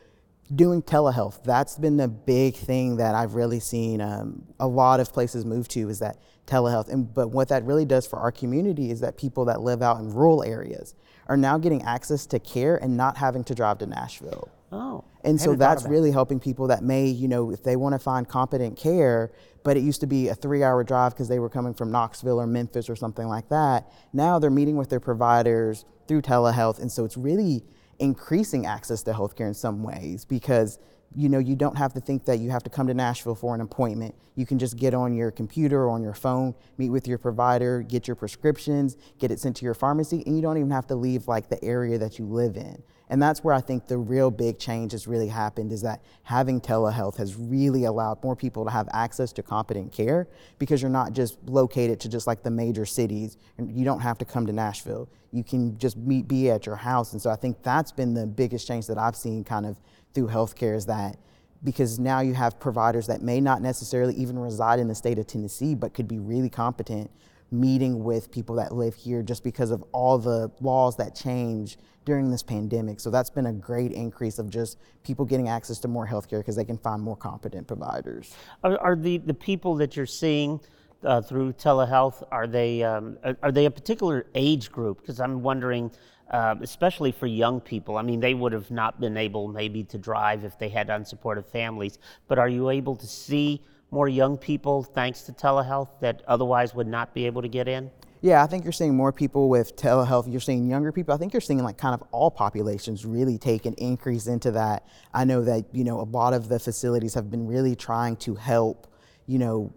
doing 0.55 0.83
telehealth. 0.83 1.45
That's 1.45 1.79
been 1.79 1.97
the 1.99 2.09
big 2.09 2.57
thing 2.57 2.97
that 2.97 3.15
I've 3.15 3.37
really 3.37 3.61
seen 3.61 4.01
um, 4.01 4.43
a 4.59 4.67
lot 4.67 4.99
of 4.99 5.13
places 5.13 5.45
move 5.45 5.69
to 5.69 5.89
is 5.89 6.01
that 6.01 6.19
telehealth. 6.47 6.89
And 6.89 7.15
but 7.15 7.29
what 7.29 7.49
that 7.49 7.65
really 7.65 7.85
does 7.85 8.09
for 8.09 8.19
our 8.19 8.33
community 8.33 8.91
is 8.91 8.99
that 9.01 9.17
people 9.17 9.45
that 9.45 9.61
live 9.61 9.83
out 9.83 10.01
in 10.01 10.13
rural 10.13 10.43
areas 10.43 10.97
are 11.29 11.37
now 11.37 11.59
getting 11.59 11.83
access 11.83 12.27
to 12.27 12.41
care 12.41 12.77
and 12.77 12.97
not 12.97 13.17
having 13.17 13.45
to 13.45 13.55
drive 13.55 13.79
to 13.79 13.87
Nashville. 13.87 14.49
oh. 14.73 15.05
And 15.25 15.41
so 15.41 15.55
that's 15.55 15.85
that. 15.85 15.89
really 15.89 16.11
helping 16.11 16.41
people 16.41 16.67
that 16.69 16.83
may, 16.83 17.07
you 17.07 17.29
know, 17.29 17.51
if 17.51 17.63
they 17.63 17.77
want 17.77 17.95
to 17.95 17.99
find 17.99 18.29
competent 18.29 18.77
care, 18.77 19.31
but 19.63 19.77
it 19.77 19.81
used 19.81 20.01
to 20.01 20.07
be 20.07 20.29
a 20.29 20.35
three 20.35 20.63
hour 20.65 20.83
drive 20.83 21.13
because 21.13 21.29
they 21.29 21.39
were 21.39 21.49
coming 21.49 21.75
from 21.75 21.91
Knoxville 21.93 22.41
or 22.41 22.47
Memphis 22.47 22.91
or 22.91 22.97
something 22.97 23.29
like 23.29 23.49
that. 23.49 23.93
Now 24.13 24.39
they're 24.39 24.51
meeting 24.51 24.77
with 24.77 24.91
their 24.91 25.01
providers 25.01 25.85
through 26.09 26.23
telehealth. 26.23 26.81
And 26.81 26.91
so 26.91 27.05
it's 27.05 27.17
really 27.17 27.65
increasing 27.99 28.67
access 28.67 29.03
to 29.05 29.13
healthcare 29.13 29.47
in 29.47 29.55
some 29.55 29.83
ways 29.83 30.25
because 30.25 30.79
you 31.15 31.29
know 31.29 31.39
you 31.39 31.55
don't 31.55 31.77
have 31.77 31.93
to 31.93 32.01
think 32.01 32.25
that 32.25 32.39
you 32.39 32.51
have 32.51 32.63
to 32.63 32.71
come 32.71 32.87
to 32.87 32.95
Nashville 32.95 33.35
for 33.35 33.55
an 33.55 33.61
appointment. 33.61 34.15
You 34.35 34.47
can 34.47 34.59
just 34.59 34.77
get 34.77 34.95
on 34.95 35.15
your 35.15 35.31
computer 35.31 35.85
or 35.85 35.91
on 35.91 36.03
your 36.03 36.15
phone, 36.15 36.55
meet 36.79 36.89
with 36.89 37.07
your 37.07 37.19
provider, 37.19 37.83
get 37.83 38.09
your 38.09 38.17
prescriptions, 38.17 38.97
get 39.19 39.31
it 39.31 39.39
sent 39.39 39.57
to 39.57 39.65
your 39.65 39.75
pharmacy, 39.75 40.23
and 40.27 40.35
you 40.35 40.43
don't 40.43 40.57
even 40.57 40.71
have 40.71 40.87
to 40.87 40.95
leave 40.95 41.29
like 41.29 41.49
the 41.49 41.63
area 41.63 41.99
that 41.99 42.19
you 42.19 42.25
live 42.25 42.57
in. 42.57 42.83
And 43.13 43.21
that's 43.23 43.45
where 43.45 43.55
I 43.55 43.61
think 43.61 43.89
the 43.89 43.99
real 43.99 44.31
big 44.31 44.59
change 44.59 44.93
has 44.93 45.07
really 45.07 45.29
happened 45.29 45.71
is 45.71 45.83
that 45.83 46.01
having 46.23 46.63
telehealth 46.63 47.19
has 47.19 47.37
really 47.37 47.85
allowed 47.85 48.25
more 48.25 48.35
people 48.35 48.65
to 48.65 48.71
have 48.71 48.89
access 48.95 49.35
to 49.35 49.43
competent 49.43 49.93
care 49.93 50.29
because 50.59 50.81
you're 50.81 50.91
not 50.91 51.13
just 51.13 51.37
located 51.45 52.01
to 52.01 52.09
just 52.09 52.27
like 52.27 52.43
the 52.43 52.51
major 52.51 52.87
cities 52.87 53.37
and 53.59 53.71
you 53.71 53.85
don't 53.85 54.01
have 54.01 54.17
to 54.17 54.25
come 54.25 54.47
to 54.47 54.53
Nashville. 54.55 55.11
You 55.31 55.45
can 55.45 55.77
just 55.77 55.99
meet, 55.99 56.27
be 56.27 56.49
at 56.49 56.65
your 56.65 56.77
house. 56.77 57.13
And 57.13 57.21
so 57.21 57.29
I 57.29 57.37
think 57.37 57.63
that's 57.63 57.93
been 57.93 58.15
the 58.15 58.27
biggest 58.27 58.67
change 58.67 58.87
that 58.87 58.97
I've 58.97 59.15
seen 59.15 59.45
kind 59.45 59.67
of 59.67 59.79
through 60.15 60.29
healthcare 60.29 60.75
is 60.75 60.87
that 60.87 61.19
because 61.63 61.99
now 61.99 62.21
you 62.21 62.33
have 62.33 62.59
providers 62.59 63.09
that 63.09 63.21
may 63.21 63.43
not 63.43 63.61
necessarily 63.61 64.15
even 64.15 64.39
reside 64.39 64.81
in 64.81 64.89
the 64.89 64.95
state 64.95 65.19
of 65.19 65.27
Tennessee 65.27 65.75
but 65.75 65.93
could 65.93 66.09
be 66.09 66.19
really 66.19 66.49
competent 66.49 67.11
meeting 67.53 68.03
with 68.03 68.31
people 68.31 68.57
that 68.57 68.73
live 68.73 68.95
here 68.95 69.23
just 69.23 69.45
because 69.45 69.71
of 69.71 69.85
all 69.93 70.19
the 70.19 70.51
laws 70.61 70.97
that 70.97 71.15
change 71.15 71.77
during 72.05 72.31
this 72.31 72.43
pandemic. 72.43 72.99
So 72.99 73.11
that's 73.11 73.31
been 73.31 73.47
a 73.47 73.53
great 73.53 73.93
increase 73.93 74.39
of 74.39 74.51
just 74.51 74.79
people 75.05 75.25
getting 75.25 75.49
access 75.49 75.79
to 75.81 75.89
more 75.89 76.07
healthcare 76.07 76.39
because 76.39 76.57
they 76.57 76.65
can 76.65 76.79
find 76.79 77.03
more 77.03 77.17
competent 77.17 77.67
providers. 77.67 78.35
Are, 78.65 78.79
are 78.79 78.97
the, 78.97 79.19
the 79.19 79.35
people 79.35 79.77
that 79.77 79.97
you're 79.97 80.07
seeing 80.07 80.61
uh, 81.05 81.21
through 81.21 81.53
telehealth, 81.53 82.23
are 82.31 82.47
they, 82.47 82.83
um, 82.83 83.19
are, 83.25 83.37
are 83.43 83.53
they 83.53 83.67
a 83.67 83.71
particular 83.71 84.27
age 84.35 84.71
group? 84.73 85.01
Because 85.01 85.21
I'm 85.21 85.43
wondering, 85.43 85.91
uh, 86.31 86.55
especially 86.61 87.13
for 87.13 87.27
young 87.27 87.61
people, 87.61 87.97
I 87.97 88.03
mean, 88.03 88.21
they 88.21 88.35
would 88.35 88.53
have 88.53 88.71
not 88.71 89.01
been 89.01 89.17
able 89.17 89.49
maybe 89.49 89.85
to 89.85 89.99
drive 89.99 90.45
if 90.45 90.59
they 90.59 90.69
had 90.69 90.89
unsupportive 90.89 91.47
families, 91.47 91.99
but 92.29 92.39
are 92.39 92.49
you 92.49 92.71
able 92.71 92.97
to 92.97 93.07
see 93.07 93.63
more 93.93 94.09
young 94.09 94.37
people 94.37 94.83
thanks 94.83 95.23
to 95.23 95.33
telehealth 95.33 95.89
that 96.01 96.23
otherwise 96.27 96.75
would 96.75 96.89
not 96.89 97.15
be 97.15 97.27
able 97.27 97.43
to 97.43 97.49
get 97.49 97.69
in? 97.69 97.91
Yeah, 98.23 98.43
I 98.43 98.47
think 98.47 98.65
you're 98.65 98.73
seeing 98.73 98.97
more 98.97 99.13
people 99.13 99.49
with 99.49 99.77
telehealth. 99.77 100.31
You're 100.31 100.41
seeing 100.41 100.69
younger 100.69 100.93
people. 100.93 101.15
I 101.15 101.19
think 101.19 101.33
you're 101.35 101.41
seeing 101.41 101.63
like 101.63 101.77
kind 101.77 101.93
of 101.93 102.03
all 102.11 102.31
populations 102.31 103.05
really 103.05 103.37
take 103.37 103.67
an 103.67 103.75
increase 103.75 104.29
into 104.29 104.53
that. 104.53 104.87
I 105.13 105.25
know 105.25 105.43
that, 105.43 105.67
you 105.73 105.85
know, 105.85 106.01
a 106.01 106.09
lot 106.09 106.33
of 106.33 106.49
the 106.49 106.59
facilities 106.59 107.15
have 107.15 107.31
been 107.31 107.47
really 107.47 107.77
trying 107.77 108.17
to 108.19 108.35
help, 108.35 108.87
you 109.27 109.39
know, 109.39 109.73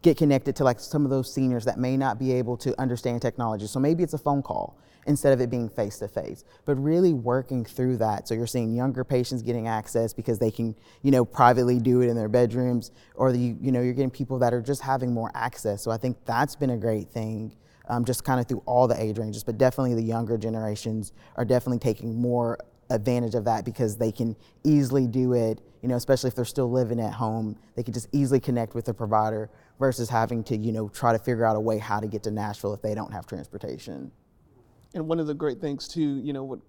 get 0.00 0.16
connected 0.16 0.56
to 0.56 0.64
like 0.64 0.80
some 0.80 1.04
of 1.04 1.10
those 1.10 1.32
seniors 1.32 1.64
that 1.64 1.78
may 1.78 1.96
not 1.96 2.18
be 2.18 2.32
able 2.32 2.56
to 2.58 2.80
understand 2.80 3.20
technology. 3.20 3.66
So 3.66 3.80
maybe 3.80 4.02
it's 4.02 4.14
a 4.14 4.18
phone 4.18 4.42
call 4.42 4.78
instead 5.06 5.32
of 5.32 5.40
it 5.40 5.50
being 5.50 5.68
face 5.68 5.98
to 5.98 6.08
face, 6.08 6.44
but 6.64 6.74
really 6.76 7.12
working 7.12 7.64
through 7.64 7.96
that. 7.96 8.28
So 8.28 8.34
you're 8.34 8.46
seeing 8.46 8.74
younger 8.74 9.04
patients 9.04 9.42
getting 9.42 9.68
access 9.68 10.12
because 10.12 10.38
they 10.38 10.50
can, 10.50 10.74
you 11.02 11.10
know, 11.10 11.24
privately 11.24 11.78
do 11.78 12.00
it 12.02 12.08
in 12.08 12.16
their 12.16 12.28
bedrooms, 12.28 12.90
or 13.14 13.32
the, 13.32 13.38
you 13.38 13.72
know, 13.72 13.80
you're 13.80 13.94
getting 13.94 14.10
people 14.10 14.38
that 14.40 14.52
are 14.52 14.62
just 14.62 14.82
having 14.82 15.12
more 15.12 15.30
access. 15.34 15.82
So 15.82 15.90
I 15.90 15.96
think 15.96 16.16
that's 16.24 16.56
been 16.56 16.70
a 16.70 16.76
great 16.76 17.08
thing. 17.10 17.54
Um, 17.90 18.04
just 18.04 18.22
kind 18.22 18.38
of 18.38 18.46
through 18.46 18.62
all 18.66 18.86
the 18.86 19.02
age 19.02 19.16
ranges, 19.16 19.42
but 19.42 19.56
definitely 19.56 19.94
the 19.94 20.02
younger 20.02 20.36
generations 20.36 21.14
are 21.36 21.44
definitely 21.46 21.78
taking 21.78 22.20
more 22.20 22.58
advantage 22.90 23.34
of 23.34 23.44
that 23.44 23.64
because 23.64 23.96
they 23.96 24.12
can 24.12 24.36
easily 24.64 25.06
do 25.06 25.32
it, 25.32 25.60
you 25.82 25.88
know, 25.88 25.96
especially 25.96 26.28
if 26.28 26.34
they're 26.34 26.44
still 26.44 26.70
living 26.70 27.00
at 27.00 27.14
home, 27.14 27.56
they 27.76 27.82
can 27.82 27.94
just 27.94 28.08
easily 28.12 28.40
connect 28.40 28.74
with 28.74 28.84
the 28.84 28.94
provider 28.94 29.50
versus 29.78 30.08
having 30.08 30.42
to, 30.44 30.56
you 30.56 30.72
know, 30.72 30.88
try 30.88 31.12
to 31.12 31.18
figure 31.18 31.44
out 31.44 31.56
a 31.56 31.60
way 31.60 31.78
how 31.78 32.00
to 32.00 32.06
get 32.06 32.22
to 32.24 32.30
Nashville 32.30 32.74
if 32.74 32.82
they 32.82 32.94
don't 32.94 33.12
have 33.12 33.26
transportation. 33.26 34.10
And 34.94 35.06
one 35.06 35.20
of 35.20 35.26
the 35.26 35.34
great 35.34 35.60
things 35.60 35.86
too, 35.86 36.18
you 36.24 36.32
know, 36.32 36.44
what 36.44 36.60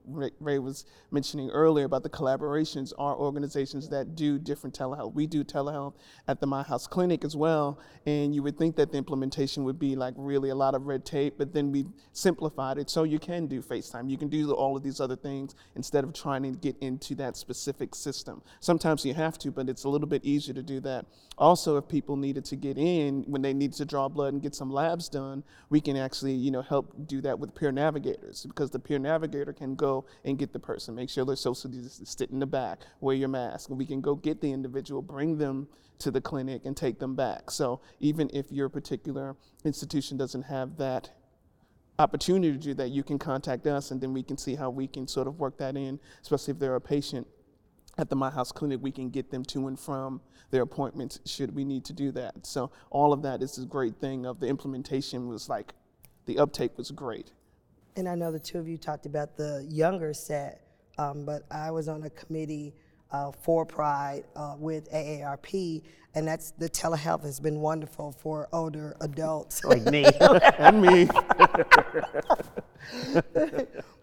Ray, 0.41 0.59
was 0.59 0.85
mentioning 1.09 1.49
earlier 1.51 1.85
about 1.85 2.03
the 2.03 2.09
collaborations 2.09 2.91
are 2.97 3.15
organizations 3.15 3.87
that 3.89 4.15
do 4.15 4.37
different 4.37 4.77
telehealth. 4.77 5.13
We 5.13 5.25
do 5.25 5.41
telehealth 5.45 5.93
at 6.27 6.41
the 6.41 6.45
My 6.45 6.61
House 6.61 6.85
Clinic 6.85 7.23
as 7.23 7.37
well, 7.37 7.79
and 8.05 8.35
you 8.35 8.43
would 8.43 8.57
think 8.57 8.75
that 8.75 8.91
the 8.91 8.97
implementation 8.97 9.63
would 9.63 9.79
be 9.79 9.95
like 9.95 10.13
really 10.17 10.49
a 10.49 10.55
lot 10.55 10.75
of 10.75 10.85
red 10.85 11.05
tape, 11.05 11.35
but 11.37 11.53
then 11.53 11.71
we 11.71 11.85
simplified 12.11 12.77
it 12.77 12.89
so 12.89 13.03
you 13.03 13.19
can 13.19 13.47
do 13.47 13.61
FaceTime, 13.61 14.09
you 14.09 14.17
can 14.17 14.27
do 14.27 14.51
all 14.51 14.75
of 14.75 14.83
these 14.83 14.99
other 14.99 15.15
things 15.15 15.55
instead 15.77 16.03
of 16.03 16.11
trying 16.11 16.43
to 16.43 16.51
get 16.51 16.75
into 16.81 17.15
that 17.15 17.37
specific 17.37 17.95
system. 17.95 18.41
Sometimes 18.59 19.05
you 19.05 19.13
have 19.13 19.37
to, 19.39 19.49
but 19.49 19.69
it's 19.69 19.85
a 19.85 19.89
little 19.89 20.07
bit 20.07 20.25
easier 20.25 20.53
to 20.53 20.63
do 20.63 20.81
that. 20.81 21.05
Also, 21.37 21.77
if 21.77 21.87
people 21.87 22.17
needed 22.17 22.43
to 22.43 22.57
get 22.57 22.77
in 22.77 23.23
when 23.27 23.41
they 23.41 23.53
need 23.53 23.71
to 23.71 23.85
draw 23.85 24.09
blood 24.09 24.33
and 24.33 24.41
get 24.41 24.53
some 24.53 24.69
labs 24.69 25.07
done, 25.07 25.41
we 25.69 25.79
can 25.79 25.95
actually, 25.95 26.33
you 26.33 26.51
know, 26.51 26.61
help 26.61 26.93
do 27.07 27.21
that 27.21 27.39
with 27.39 27.55
peer 27.55 27.71
navigators 28.09 28.45
because 28.45 28.71
the 28.71 28.79
peer 28.79 28.99
navigator 28.99 29.53
can 29.53 29.75
go 29.75 30.05
and 30.25 30.37
get 30.37 30.53
the 30.53 30.59
person, 30.59 30.95
make 30.95 31.09
sure 31.09 31.25
they're 31.25 31.35
social 31.35 31.69
distance, 31.69 32.15
sit 32.17 32.29
in 32.31 32.39
the 32.39 32.45
back, 32.45 32.79
wear 32.99 33.15
your 33.15 33.29
mask, 33.29 33.69
we 33.69 33.85
can 33.85 34.01
go 34.01 34.15
get 34.15 34.41
the 34.41 34.51
individual, 34.51 35.01
bring 35.01 35.37
them 35.37 35.67
to 35.99 36.11
the 36.11 36.21
clinic, 36.21 36.65
and 36.65 36.77
take 36.77 36.99
them 36.99 37.15
back. 37.15 37.51
So 37.51 37.81
even 37.99 38.29
if 38.33 38.51
your 38.51 38.69
particular 38.69 39.35
institution 39.65 40.17
doesn't 40.17 40.43
have 40.43 40.77
that 40.77 41.09
opportunity 41.97 42.53
to 42.53 42.57
do 42.57 42.73
that, 42.75 42.89
you 42.89 43.03
can 43.03 43.19
contact 43.19 43.67
us, 43.67 43.91
and 43.91 43.99
then 43.99 44.13
we 44.13 44.23
can 44.23 44.37
see 44.37 44.55
how 44.55 44.69
we 44.69 44.87
can 44.87 45.07
sort 45.07 45.27
of 45.27 45.39
work 45.39 45.57
that 45.57 45.75
in, 45.75 45.99
especially 46.21 46.53
if 46.53 46.59
they're 46.59 46.75
a 46.75 46.81
patient 46.81 47.27
at 47.97 48.09
the 48.09 48.15
My 48.15 48.29
House 48.29 48.53
Clinic, 48.53 48.79
we 48.81 48.91
can 48.91 49.09
get 49.09 49.29
them 49.29 49.43
to 49.45 49.67
and 49.67 49.77
from 49.77 50.21
their 50.51 50.61
appointments 50.61 51.19
should 51.25 51.53
we 51.53 51.65
need 51.65 51.83
to 51.85 51.93
do 51.93 52.11
that. 52.13 52.45
So 52.45 52.71
all 52.89 53.11
of 53.11 53.21
that 53.23 53.43
is 53.43 53.57
a 53.57 53.65
great 53.65 53.97
thing 53.97 54.25
of 54.25 54.39
the 54.39 54.47
implementation 54.47 55.27
was 55.27 55.49
like, 55.49 55.73
the 56.25 56.39
uptake 56.39 56.77
was 56.77 56.91
great. 56.91 57.31
And 57.95 58.07
I 58.07 58.15
know 58.15 58.31
the 58.31 58.39
two 58.39 58.59
of 58.59 58.67
you 58.67 58.77
talked 58.77 59.05
about 59.05 59.35
the 59.35 59.65
younger 59.69 60.13
set, 60.13 60.61
um, 60.97 61.25
but 61.25 61.43
I 61.51 61.71
was 61.71 61.87
on 61.87 62.03
a 62.03 62.09
committee 62.09 62.73
uh, 63.11 63.31
for 63.31 63.65
Pride 63.65 64.23
uh, 64.35 64.55
with 64.57 64.91
AARP, 64.91 65.81
and 66.15 66.27
that's 66.27 66.51
the 66.51 66.69
telehealth 66.69 67.23
has 67.23 67.39
been 67.39 67.59
wonderful 67.59 68.11
for 68.11 68.47
older 68.53 68.95
adults. 69.01 69.63
Like 69.63 69.85
me. 69.85 70.05
And 70.59 70.81
me, 70.81 71.05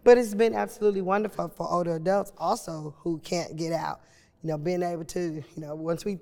but 0.05 0.19
it's 0.19 0.35
been 0.35 0.55
absolutely 0.55 1.03
wonderful 1.03 1.49
for 1.49 1.71
older 1.71 1.97
adults 1.97 2.33
also 2.39 2.95
who 2.99 3.19
can't 3.19 3.57
get 3.57 3.73
out. 3.73 4.01
You 4.43 4.51
know, 4.51 4.59
being 4.59 4.83
able 4.83 5.05
to, 5.07 5.21
you 5.21 5.45
know, 5.57 5.75
once 5.75 6.05
we 6.05 6.19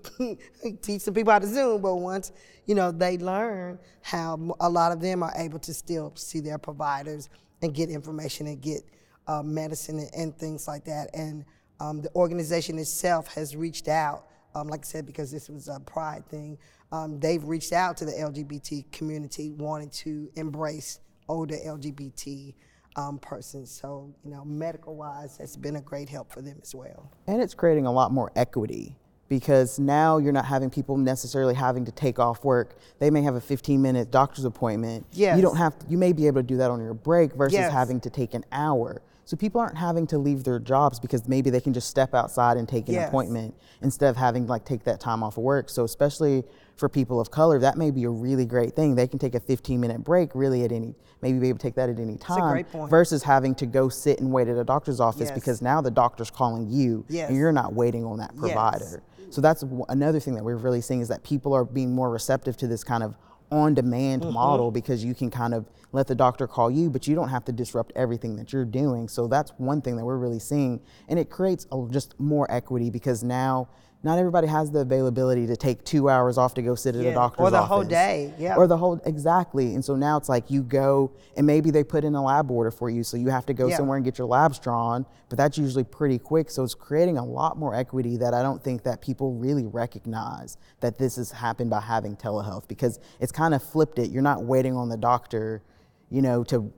teach 0.83 1.03
some 1.03 1.15
people 1.15 1.33
how 1.33 1.41
to 1.41 1.47
Zoom, 1.47 1.83
but 1.83 1.97
once, 1.97 2.33
you 2.67 2.75
know, 2.75 2.91
they 2.91 3.19
learn 3.19 3.79
how 4.03 4.57
a 4.61 4.69
lot 4.69 4.93
of 4.93 5.01
them 5.01 5.23
are 5.23 5.33
able 5.37 5.59
to 5.59 5.75
still 5.75 6.13
see 6.15 6.41
their 6.41 6.57
providers 6.57 7.29
and 7.65 7.75
get 7.75 7.91
information 7.91 8.47
and 8.47 8.61
get 8.61 8.83
uh, 9.27 9.43
medicine 9.43 9.99
and, 9.99 10.11
and 10.15 10.39
things 10.39 10.69
like 10.69 10.85
that. 10.85 11.11
And 11.15 11.45
um, 11.81 12.03
the 12.03 12.15
organization 12.15 12.79
itself 12.79 13.27
has 13.35 13.57
reached 13.57 13.89
out, 13.89 14.27
um, 14.55 14.69
like 14.69 14.81
I 14.81 14.87
said, 14.87 15.07
because 15.07 15.33
this 15.33 15.49
was 15.49 15.69
a 15.69 15.81
pride 15.81 16.27
thing. 16.29 16.59
Um, 16.93 17.19
they've 17.19 17.43
reached 17.43 17.73
out 17.73 17.97
to 17.99 18.05
the 18.05 18.13
LGBT 18.13 18.93
community 18.93 19.51
wanting 19.51 19.91
to 19.91 20.31
embrace 20.37 21.01
older 21.29 21.57
LGBT 21.57 22.55
um, 22.97 23.19
persons. 23.19 23.71
So, 23.71 24.15
you 24.25 24.31
know, 24.31 24.45
medical 24.45 24.95
wise, 24.95 25.39
that's 25.39 25.57
been 25.57 25.77
a 25.77 25.81
great 25.81 26.09
help 26.09 26.31
for 26.31 26.43
them 26.43 26.59
as 26.63 26.75
well. 26.75 27.11
And 27.27 27.43
it's 27.43 27.55
creating 27.55 27.87
a 27.87 27.93
lot 27.93 28.13
more 28.13 28.31
equity 28.37 28.97
because 29.29 29.79
now 29.79 30.19
you're 30.19 30.33
not 30.33 30.45
having 30.45 30.71
people 30.71 30.97
necessarily 30.97 31.55
having 31.55 31.85
to 31.85 31.93
take 31.93 32.19
off 32.19 32.45
work. 32.45 32.77
They 32.99 33.11
may 33.11 33.23
have 33.23 33.35
a 33.35 33.41
15 33.41 33.81
minute 33.81 34.11
doctor's 34.11 34.45
appointment. 34.45 35.07
Yes. 35.13 35.37
You 35.37 35.43
don't 35.43 35.57
have 35.57 35.75
you 35.89 35.99
may 35.99 36.13
be 36.13 36.27
able 36.27 36.41
to 36.41 36.47
do 36.47 36.57
that 36.59 36.71
on 36.71 36.81
your 36.81 36.95
break 36.95 37.33
versus 37.35 37.55
Yes. 37.55 37.73
having 37.73 38.01
to 38.01 38.11
take 38.11 38.35
an 38.35 38.45
hour. 38.53 39.01
So 39.27 39.39
people 39.39 39.59
aren't 39.59 39.79
having 39.79 40.07
to 40.09 40.19
leave 40.19 40.45
their 40.45 40.59
jobs 40.59 41.01
because 41.01 41.27
maybe 41.27 41.49
they 41.49 41.61
can 41.61 41.73
just 41.73 41.89
step 41.89 42.15
outside 42.15 42.59
and 42.59 42.69
take 42.69 42.89
an 42.89 42.95
Yes. 42.95 43.09
appointment 43.09 43.55
instead 43.81 44.11
of 44.11 44.17
having 44.17 44.45
to 44.45 44.51
like 44.51 44.67
take 44.67 44.85
that 44.85 45.01
time 45.01 45.23
off 45.23 45.39
of 45.39 45.45
work. 45.45 45.71
So 45.71 45.85
especially 45.85 46.45
for 46.77 46.91
people 46.91 47.19
of 47.21 47.31
color, 47.31 47.59
that 47.61 47.79
may 47.79 47.91
be 47.91 48.05
a 48.05 48.11
really 48.11 48.45
great 48.45 48.77
thing. 48.77 48.97
They 48.97 49.07
can 49.07 49.19
take 49.19 49.35
a 49.35 49.41
15 49.41 49.81
minute 49.81 50.05
break 50.05 50.35
really 50.35 50.63
at 50.65 50.73
any 50.73 50.95
maybe 51.23 51.39
be 51.39 51.49
able 51.49 51.59
to 51.59 51.63
take 51.63 51.75
that 51.77 51.89
at 51.89 51.99
any 51.99 52.19
time 52.19 52.51
great 52.53 52.71
point. 52.71 52.91
versus 52.91 53.23
having 53.23 53.55
to 53.55 53.65
go 53.65 53.89
sit 53.89 54.21
and 54.21 54.31
wait 54.31 54.47
at 54.47 54.59
a 54.59 54.65
doctor's 54.65 55.01
office 55.01 55.29
Yes. 55.29 55.33
because 55.33 55.63
now 55.63 55.81
the 55.81 55.91
doctor's 55.91 56.31
calling 56.31 56.69
you 56.69 57.07
Yes. 57.09 57.31
and 57.31 57.39
you're 57.39 57.53
not 57.53 57.73
waiting 57.73 58.05
on 58.05 58.19
that 58.19 58.37
provider. 58.37 59.01
So 59.31 59.41
that's 59.41 59.63
w- 59.63 59.85
another 59.89 60.21
thing 60.21 60.35
that 60.35 60.45
we're 60.45 60.57
really 60.57 60.81
seeing 60.81 61.01
is 61.01 61.09
that 61.09 61.23
people 61.25 61.53
are 61.55 61.65
being 61.65 61.95
more 61.95 62.11
receptive 62.11 62.57
to 62.59 62.67
this 62.67 62.85
kind 62.85 63.03
of 63.03 63.17
on-demand 63.51 64.23
Mm-hmm. 64.23 64.33
model 64.33 64.71
because 64.71 65.05
you 65.05 65.15
can 65.15 65.31
kind 65.31 65.55
of 65.55 65.67
let 65.93 66.07
the 66.07 66.15
doctor 66.15 66.47
call 66.47 66.71
you, 66.71 66.91
but 66.91 67.07
you 67.07 67.15
don't 67.15 67.29
have 67.29 67.45
to 67.45 67.53
disrupt 67.53 67.93
everything 67.95 68.37
that 68.37 68.53
you're 68.53 68.65
doing. 68.65 69.07
So 69.09 69.27
that's 69.29 69.53
one 69.59 69.81
thing 69.81 69.97
that 69.97 70.05
we're 70.05 70.17
really 70.17 70.39
seeing, 70.41 70.81
and 71.09 71.19
it 71.19 71.31
creates 71.31 71.67
a, 71.71 71.87
just 71.91 72.19
more 72.19 72.51
equity 72.51 72.91
because 72.91 73.23
now 73.23 73.69
not 74.05 74.19
everybody 74.19 74.47
has 74.47 74.71
the 74.71 74.81
availability 74.81 75.47
to 75.47 75.57
take 75.57 75.83
two 75.85 76.09
hours 76.11 76.37
off 76.39 76.53
to 76.55 76.63
go 76.63 76.75
sit 76.75 76.95
at 76.95 77.03
Yeah, 77.03 77.11
a 77.11 77.15
doctor's 77.15 77.41
office. 77.41 77.49
or 77.49 77.51
the 77.51 77.57
office. 77.59 77.69
whole 77.69 77.83
day, 77.85 78.35
yeah. 78.39 78.55
Or 78.57 78.67
the 78.67 78.77
whole 78.77 79.01
exactly. 79.07 79.75
And 79.75 79.85
so 79.85 79.97
now 79.97 80.19
it's 80.19 80.29
like 80.29 80.51
you 80.51 80.63
go 80.63 81.11
and 81.37 81.47
maybe 81.47 81.71
they 81.71 81.83
put 81.83 82.05
in 82.05 82.15
a 82.15 82.23
lab 82.23 82.51
order 82.51 82.71
for 82.71 82.91
you, 82.91 83.03
so 83.03 83.17
you 83.17 83.31
have 83.31 83.47
to 83.47 83.55
go 83.55 83.67
Yeah. 83.69 83.79
somewhere 83.79 83.97
and 83.97 84.05
get 84.05 84.19
your 84.19 84.27
labs 84.27 84.59
drawn, 84.59 85.07
but 85.31 85.39
that's 85.39 85.57
usually 85.57 85.85
pretty 85.85 86.19
quick. 86.19 86.51
So 86.51 86.63
it's 86.63 86.75
creating 86.75 87.17
a 87.19 87.25
lot 87.25 87.59
more 87.59 87.75
equity 87.75 88.19
that 88.19 88.35
I 88.35 88.43
don't 88.43 88.63
think 88.63 88.83
that 88.85 89.01
people 89.01 89.33
really 89.33 89.67
recognize 89.67 90.59
that 90.81 90.99
this 90.99 91.17
has 91.17 91.33
happened 91.33 91.71
by 91.71 91.81
having 91.81 92.15
telehealth 92.17 92.69
because 92.69 93.01
it's 93.21 93.33
kind 93.33 93.55
of 93.55 93.63
flipped 93.63 93.99
it. 93.99 94.11
You're 94.11 94.23
not 94.23 94.45
waiting 94.45 94.77
on 94.77 94.91
the 94.91 94.99
doctor, 94.99 95.63
you 96.11 96.21
know, 96.21 96.45
to 96.45 96.71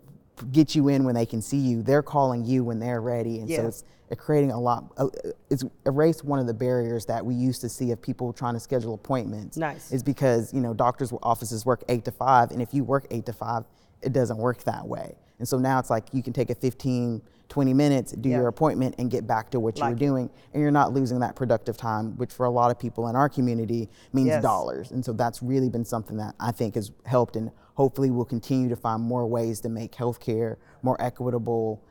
get 0.53 0.75
you 0.75 0.88
in 0.88 1.05
when 1.05 1.14
they 1.14 1.27
can 1.27 1.40
see 1.42 1.57
you. 1.59 1.83
They're 1.83 2.03
calling 2.03 2.44
you 2.44 2.64
when 2.64 2.79
they're 2.79 3.01
ready, 3.01 3.38
and 3.40 3.51
so 3.51 3.66
it's 3.66 3.85
creating 4.18 4.53
a 4.53 4.61
lot. 4.61 4.92
Uh, 4.96 5.09
it's 5.51 5.64
erased 5.85 6.25
one 6.25 6.38
of 6.38 6.46
the 6.46 6.55
barriers 6.55 7.07
that 7.07 7.25
we 7.25 7.35
used 7.35 7.61
to 7.62 7.68
see 7.68 7.90
of 7.90 8.01
people 8.01 8.33
trying 8.33 8.55
to 8.55 8.61
schedule 8.61 8.94
appointments. 8.94 9.57
Nice. 9.57 9.90
Is 9.92 10.03
because 10.03 10.53
you 10.53 10.61
know 10.61 10.75
doctors' 10.75 11.12
offices 11.22 11.64
work 11.66 11.83
eight 11.88 12.05
to 12.05 12.12
five, 12.12 12.51
and 12.51 12.61
if 12.62 12.72
you 12.75 12.85
work 12.85 13.07
eight 13.11 13.27
to 13.27 13.33
five, 13.33 13.64
it 14.03 14.12
doesn't 14.12 14.38
work 14.38 14.62
that 14.64 14.87
way. 14.87 15.16
And 15.38 15.46
so 15.46 15.59
now 15.59 15.79
it's 15.79 15.90
like 15.90 16.05
you 16.12 16.22
can 16.22 16.33
take 16.33 16.49
a 16.49 16.55
15, 16.55 17.20
20 17.51 17.75
minutes, 17.75 18.12
do 18.12 18.31
Yeah. 18.31 18.38
your 18.38 18.49
appointment, 18.49 18.94
and 18.99 19.11
get 19.11 19.27
back 19.27 19.51
to 19.51 19.61
what 19.61 19.77
you 19.77 19.83
Like 19.83 19.90
were 19.90 19.96
it. 19.96 19.99
doing, 19.99 20.31
and 20.55 20.62
you're 20.62 20.70
not 20.70 20.94
losing 20.94 21.18
that 21.20 21.35
productive 21.37 21.77
time, 21.77 22.16
which 22.16 22.33
for 22.33 22.46
a 22.46 22.51
lot 22.51 22.70
of 22.70 22.79
people 22.79 23.09
in 23.09 23.16
our 23.16 23.29
community 23.29 23.90
means 24.14 24.29
Yes. 24.29 24.42
dollars. 24.42 24.92
And 24.92 25.05
so 25.05 25.12
that's 25.12 25.42
really 25.42 25.68
been 25.68 25.85
something 25.85 26.16
that 26.16 26.35
I 26.40 26.53
think 26.53 26.75
has 26.75 26.90
helped, 27.05 27.37
and 27.37 27.51
hopefully 27.77 28.11
we'll 28.11 28.25
continue 28.25 28.69
to 28.69 28.77
find 28.77 29.03
more 29.03 29.27
ways 29.27 29.61
to 29.61 29.69
make 29.69 29.93
healthcare 29.93 30.57
more 30.83 31.01
equitable 31.01 31.83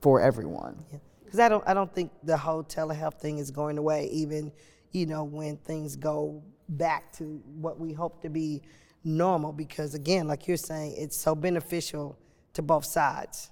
for 0.00 0.20
everyone. 0.20 0.78
Because 1.24 1.40
I 1.40 1.48
don't, 1.48 1.64
I 1.66 1.74
don't 1.74 1.92
think 1.94 2.12
the 2.22 2.36
whole 2.36 2.62
telehealth 2.62 3.20
thing 3.20 3.38
is 3.38 3.50
going 3.50 3.78
away, 3.78 4.08
even, 4.12 4.52
you 4.92 5.06
know, 5.06 5.24
when 5.24 5.56
things 5.58 5.96
go 5.96 6.42
back 6.68 7.12
to 7.14 7.42
what 7.56 7.80
we 7.80 7.92
hope 7.92 8.20
to 8.22 8.28
be 8.28 8.62
normal. 9.02 9.52
Because 9.52 9.94
again, 9.94 10.28
like 10.28 10.46
you're 10.46 10.56
saying, 10.56 10.94
it's 10.98 11.16
so 11.16 11.34
beneficial 11.34 12.18
to 12.52 12.62
both 12.62 12.84
sides. 12.84 13.50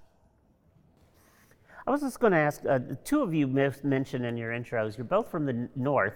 I 1.87 1.91
was 1.91 2.03
just 2.03 2.21
going 2.21 2.33
to 2.33 2.39
ask 2.39 2.67
uh, 2.67 2.79
the 2.79 2.97
two 2.97 3.23
of 3.23 3.33
you 3.33 3.47
mentioned 3.47 4.27
in 4.27 4.37
your 4.37 4.53
intros, 4.53 4.99
you're 4.99 5.07
both 5.07 5.31
from 5.31 5.47
the 5.47 5.71
North, 5.75 6.13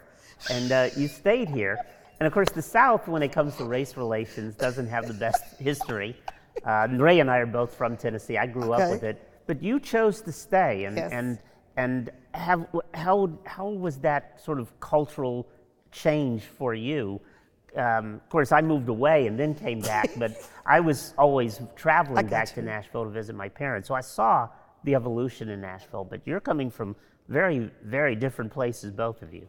and 0.50 0.70
uh, 0.70 0.88
you 0.98 1.08
stayed 1.08 1.48
here. 1.48 1.78
And 2.22 2.28
of 2.28 2.32
course, 2.32 2.50
the 2.50 2.62
South, 2.62 3.08
when 3.08 3.20
it 3.24 3.32
comes 3.32 3.56
to 3.56 3.64
race 3.64 3.96
relations, 3.96 4.54
doesn't 4.54 4.86
have 4.86 5.08
the 5.08 5.14
best 5.14 5.42
history. 5.58 6.16
Uh, 6.64 6.86
Ray 6.92 7.18
and 7.18 7.28
I 7.28 7.38
are 7.38 7.46
both 7.46 7.74
from 7.74 7.96
Tennessee. 7.96 8.38
I 8.38 8.46
grew 8.46 8.72
Okay. 8.72 8.84
up 8.84 8.90
with 8.90 9.02
it. 9.02 9.28
But 9.48 9.60
you 9.60 9.80
chose 9.80 10.20
to 10.20 10.30
stay. 10.30 10.84
And, 10.84 10.96
Yes. 10.98 11.10
and, 11.10 11.40
and 11.76 12.10
have, 12.32 12.64
how, 12.94 13.28
how 13.44 13.70
was 13.70 13.98
that 14.02 14.40
sort 14.40 14.60
of 14.60 14.78
cultural 14.78 15.48
change 15.90 16.44
for 16.44 16.74
you? 16.74 17.20
Um, 17.76 18.20
of 18.22 18.28
course, 18.28 18.52
I 18.52 18.60
moved 18.62 18.88
away 18.88 19.26
and 19.26 19.36
then 19.36 19.52
came 19.52 19.80
back, 19.80 20.08
but 20.16 20.48
I 20.64 20.78
was 20.78 21.14
always 21.18 21.60
traveling 21.74 22.28
back 22.28 22.54
to. 22.54 22.62
Nashville 22.62 23.02
to 23.02 23.10
visit 23.10 23.34
my 23.34 23.48
parents. 23.48 23.88
So 23.88 23.96
I 23.96 24.00
saw 24.00 24.48
the 24.84 24.94
evolution 24.94 25.48
in 25.48 25.60
Nashville, 25.60 26.04
but 26.04 26.20
you're 26.24 26.38
coming 26.38 26.70
from 26.70 26.94
very, 27.26 27.68
very 27.82 28.14
different 28.14 28.52
places, 28.52 28.92
both 28.92 29.22
of 29.22 29.34
you. 29.34 29.48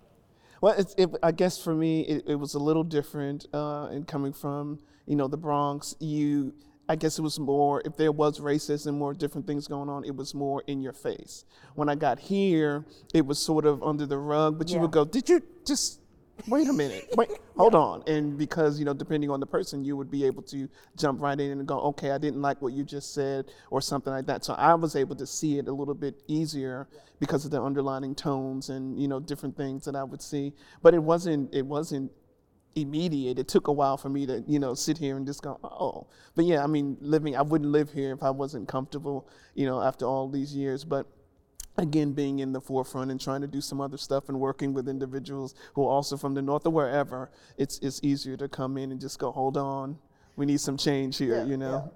Well, 0.64 0.76
it, 0.98 1.10
I 1.22 1.34
guess 1.34 1.62
for 1.62 1.76
me, 1.76 2.04
it, 2.04 2.24
it 2.26 2.36
was 2.36 2.54
a 2.54 2.60
little 2.60 2.86
different. 2.86 3.48
Uh, 3.54 3.88
and 3.88 4.08
coming 4.08 4.32
from 4.32 4.80
you 5.06 5.18
know 5.18 5.28
the 5.28 5.36
Bronx, 5.36 5.94
you, 6.00 6.54
I 6.88 6.96
guess 6.96 7.20
it 7.20 7.22
was 7.22 7.38
more. 7.38 7.82
If 7.84 7.98
there 7.98 8.14
was 8.14 8.40
racism 8.40 9.02
or 9.02 9.14
different 9.14 9.46
things 9.46 9.68
going 9.68 9.90
on, 9.90 10.06
it 10.06 10.16
was 10.16 10.34
more 10.34 10.64
in 10.66 10.82
your 10.82 10.94
face. 10.94 11.44
When 11.76 11.90
I 11.90 11.96
got 11.96 12.18
here, 12.18 12.86
it 13.14 13.26
was 13.26 13.40
sort 13.40 13.66
of 13.66 13.84
under 13.84 14.06
the 14.06 14.18
rug. 14.18 14.58
But 14.58 14.70
you 14.70 14.80
would 14.80 14.92
go, 14.92 15.04
"Did 15.04 15.28
you 15.28 15.42
just 15.68 16.00
wait 16.48 16.68
a 16.68 16.74
minute? 16.74 17.10
Wait, 17.16 17.30
hold 17.58 17.76
on." 17.76 18.04
And 18.08 18.38
because 18.38 18.80
you 18.80 18.86
know, 18.86 18.94
depending 18.94 19.30
on 19.30 19.40
the 19.40 19.46
person, 19.46 19.84
you 19.84 19.96
would 19.98 20.12
be 20.12 20.26
able 20.26 20.44
to 20.44 20.68
jump 20.98 21.22
right 21.22 21.40
in 21.40 21.52
and 21.52 21.68
go, 21.68 21.80
"Okay, 21.80 22.12
I 22.12 22.18
didn't 22.18 22.42
like 22.42 22.62
what 22.62 22.74
you 22.74 22.84
just 22.84 23.14
said," 23.14 23.52
or 23.70 23.82
something 23.82 24.12
like 24.12 24.26
that. 24.28 24.44
So 24.46 24.54
I 24.54 24.74
was 24.74 24.96
able 24.96 25.16
to 25.18 25.26
see 25.26 25.58
it 25.60 25.68
a 25.68 25.74
little 25.74 25.94
bit 25.94 26.22
easier 26.28 26.88
because 27.20 27.46
of 27.46 27.52
the 27.52 27.62
underlining 27.62 28.16
tones 28.16 28.70
and 28.70 29.00
you 29.00 29.08
know 29.08 29.20
different 29.20 29.56
things 29.58 29.86
that 29.86 29.96
I 29.96 30.04
would 30.04 30.22
see. 30.22 30.54
But 30.82 30.94
it 30.94 31.04
wasn't. 31.04 31.54
It 31.54 31.66
wasn't 31.66 32.12
immediate. 32.76 33.40
It 33.40 33.48
took 33.48 33.68
a 33.68 33.72
while 33.72 33.98
for 33.98 34.10
me 34.10 34.26
to, 34.26 34.44
you 34.48 34.60
know, 34.60 34.74
sit 34.74 34.98
here 34.98 35.18
and 35.18 35.26
just 35.26 35.42
go, 35.42 35.60
oh. 35.64 36.08
But 36.36 36.46
yeah, 36.46 36.64
I 36.64 36.68
mean, 36.68 36.98
living, 37.02 37.36
I 37.36 37.42
wouldn't 37.42 37.72
live 37.72 37.92
here 37.92 38.14
if 38.14 38.24
I 38.24 38.30
wasn't 38.30 38.68
comfortable, 38.68 39.28
you 39.54 39.66
know, 39.66 39.82
after 39.82 40.06
all 40.06 40.30
these 40.30 40.56
years. 40.56 40.84
But 40.84 41.06
again, 41.78 42.14
being 42.14 42.40
in 42.40 42.54
the 42.54 42.62
forefront 42.62 43.12
and 43.12 43.20
trying 43.20 43.42
to 43.42 43.48
do 43.48 43.62
some 43.62 43.82
other 43.82 43.98
stuff 43.98 44.30
and 44.30 44.40
working 44.40 44.74
with 44.74 44.88
individuals 44.88 45.56
who 45.74 45.84
are 45.84 45.90
also 45.90 46.18
from 46.18 46.34
the 46.34 46.42
north 46.42 46.66
or 46.66 46.70
wherever, 46.70 47.32
it's 47.58 47.80
it's 47.80 48.00
easier 48.04 48.38
to 48.38 48.48
come 48.48 48.78
in 48.78 48.92
and 48.92 49.02
just 49.02 49.20
go, 49.20 49.32
hold 49.32 49.58
on, 49.58 49.98
we 50.36 50.46
need 50.46 50.62
some 50.62 50.78
change 50.78 51.18
here, 51.18 51.44
you 51.46 51.58
know. 51.58 51.92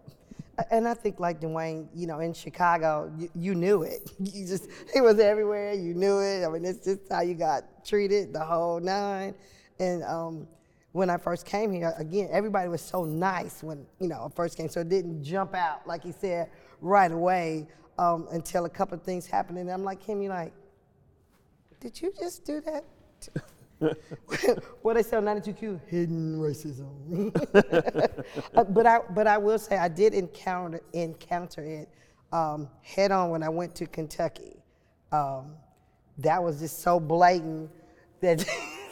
And 0.72 0.88
I 0.88 0.96
think 0.96 1.20
like 1.20 1.40
Dwayne, 1.40 1.88
you 1.94 2.08
know, 2.08 2.20
in 2.20 2.34
Chicago, 2.34 3.12
you, 3.18 3.30
you 3.36 3.56
knew 3.56 3.84
it. 3.84 4.12
You 4.20 4.48
just, 4.48 4.68
it 4.96 5.02
was 5.02 5.20
everywhere. 5.20 5.74
You 5.74 5.94
knew 5.94 6.20
it. 6.20 6.44
I 6.44 6.50
mean, 6.50 6.66
it's 6.66 6.84
just 6.84 7.02
how 7.12 7.22
you 7.22 7.36
got 7.36 7.86
treated, 7.86 8.34
the 8.34 8.44
whole 8.44 8.80
nine. 8.80 9.36
And 9.80 10.04
um, 10.04 10.48
when 10.98 11.12
I 11.12 11.18
first 11.18 11.46
came 11.46 11.72
here, 11.72 11.94
again, 11.98 12.28
everybody 12.32 12.68
was 12.68 12.82
so 12.82 13.06
nice 13.06 13.62
when, 13.62 13.86
you 14.00 14.08
know, 14.08 14.26
I 14.26 14.36
first 14.36 14.58
came. 14.58 14.68
So 14.68 14.82
it 14.82 14.90
didn't 14.90 15.24
jump 15.24 15.54
out, 15.54 15.88
like 15.88 16.04
he 16.04 16.12
said, 16.12 16.50
right 16.82 17.12
away 17.12 17.68
um, 18.00 18.28
until 18.32 18.66
a 18.66 18.70
couple 18.70 18.98
of 18.98 19.04
things 19.04 19.28
happened. 19.28 19.60
And 19.60 19.70
I'm 19.70 19.84
like, 19.84 20.02
him, 20.02 20.24
you 20.24 20.30
like, 20.30 20.54
did 21.80 22.02
you 22.02 22.12
just 22.20 22.46
do 22.46 22.62
that? 22.62 22.84
what 24.82 24.96
they 24.96 25.16
on 25.16 25.24
92Q, 25.24 25.80
hidden 25.88 26.40
racism. 26.40 27.32
But 28.74 28.88
I, 28.88 29.00
but 29.14 29.28
I 29.28 29.38
will 29.38 29.60
say 29.60 29.78
I 29.78 29.88
did 29.88 30.16
encounter 30.16 30.82
encounter 30.94 31.64
it 31.64 31.90
um, 32.32 32.70
head 32.82 33.12
on 33.12 33.30
when 33.30 33.44
I 33.44 33.50
went 33.50 33.76
to 33.76 33.86
Kentucky. 33.86 34.58
Um, 35.12 35.54
that 36.18 36.44
was 36.44 36.60
just 36.60 36.82
so 36.82 37.00
blatant 37.00 37.70
that 38.22 38.44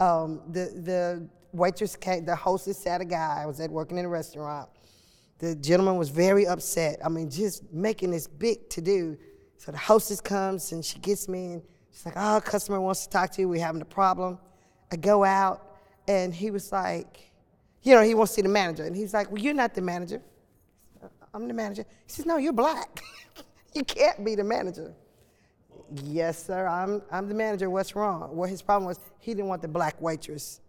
um, 0.00 0.42
the 0.48 0.72
the 0.84 1.28
waitress 1.52 1.96
came, 1.96 2.24
the 2.24 2.36
hostess 2.36 2.78
sat 2.78 3.00
a 3.00 3.04
guy. 3.04 3.40
I 3.42 3.46
was 3.46 3.60
at 3.60 3.70
working 3.70 3.98
in 3.98 4.04
a 4.04 4.08
restaurant. 4.08 4.68
The 5.38 5.54
gentleman 5.54 5.96
was 5.96 6.08
very 6.08 6.46
upset. 6.46 6.98
I 7.04 7.08
mean, 7.08 7.30
just 7.30 7.72
making 7.72 8.10
this 8.10 8.26
big 8.26 8.68
to 8.70 8.80
do. 8.80 9.16
So 9.56 9.72
the 9.72 9.78
hostess 9.78 10.20
comes 10.20 10.72
and 10.72 10.84
she 10.84 10.98
gets 10.98 11.28
me 11.28 11.52
and 11.52 11.62
she's 11.90 12.06
like, 12.06 12.14
"Oh, 12.16 12.40
customer 12.44 12.80
wants 12.80 13.04
to 13.04 13.10
talk 13.10 13.30
to 13.32 13.42
you. 13.42 13.48
We're 13.48 13.64
having 13.64 13.82
a 13.82 13.86
problem." 13.86 14.38
I 14.90 14.96
go 14.96 15.24
out 15.24 15.76
and 16.06 16.34
he 16.34 16.50
was 16.50 16.72
like, 16.72 17.30
"You 17.82 17.94
know, 17.94 18.02
he 18.02 18.14
wants 18.14 18.32
to 18.32 18.36
see 18.36 18.42
the 18.42 18.48
manager." 18.48 18.84
And 18.84 18.96
he's 18.96 19.14
like, 19.14 19.30
"Well, 19.30 19.40
you're 19.40 19.54
not 19.54 19.74
the 19.74 19.82
manager." 19.82 20.22
I'm 21.34 21.46
the 21.46 21.54
manager. 21.54 21.84
He 22.06 22.12
says, 22.12 22.26
"No, 22.26 22.36
you're 22.36 22.52
black. 22.52 23.02
you 23.74 23.84
can't 23.84 24.24
be 24.24 24.34
the 24.34 24.44
manager." 24.44 24.94
Yes, 26.04 26.44
sir. 26.44 26.66
I'm 26.66 27.02
I'm 27.10 27.28
the 27.28 27.34
manager. 27.34 27.70
What's 27.70 27.96
wrong? 27.96 28.36
Well, 28.36 28.48
his 28.48 28.60
problem 28.62 28.86
was 28.86 28.98
he 29.18 29.32
didn't 29.34 29.48
want 29.48 29.62
the 29.62 29.68
black 29.68 30.00
waitress 30.00 30.60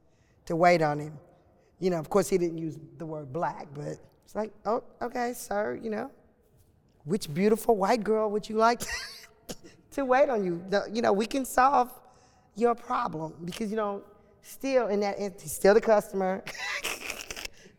to 0.46 0.56
wait 0.56 0.82
on 0.82 1.00
him. 1.00 1.14
You 1.80 1.90
know, 1.90 1.98
of 2.00 2.10
course, 2.10 2.30
he 2.30 2.38
didn't 2.38 2.58
use 2.58 2.78
the 2.98 3.06
word 3.06 3.32
black, 3.34 3.68
but 3.74 3.98
it's 4.24 4.36
like, 4.36 4.52
oh, 4.66 4.84
okay, 5.02 5.34
sir. 5.34 5.80
You 5.82 5.90
know, 5.90 6.12
which 7.04 7.34
beautiful 7.34 7.76
white 7.76 8.04
girl 8.04 8.30
would 8.32 8.48
you 8.48 8.56
like 8.56 8.82
to 9.92 10.06
wait 10.06 10.30
on 10.30 10.44
you? 10.44 10.64
The- 10.70 10.90
you 10.94 11.02
know, 11.02 11.12
we 11.14 11.26
can 11.26 11.44
solve 11.46 11.92
your 12.56 12.76
problem 12.76 13.34
because 13.44 13.70
you 13.70 13.78
know, 13.78 14.04
still 14.42 14.88
in 14.88 15.02
that, 15.02 15.18
he's 15.20 15.52
still 15.52 15.74
the 15.74 15.82
customer. 15.82 16.44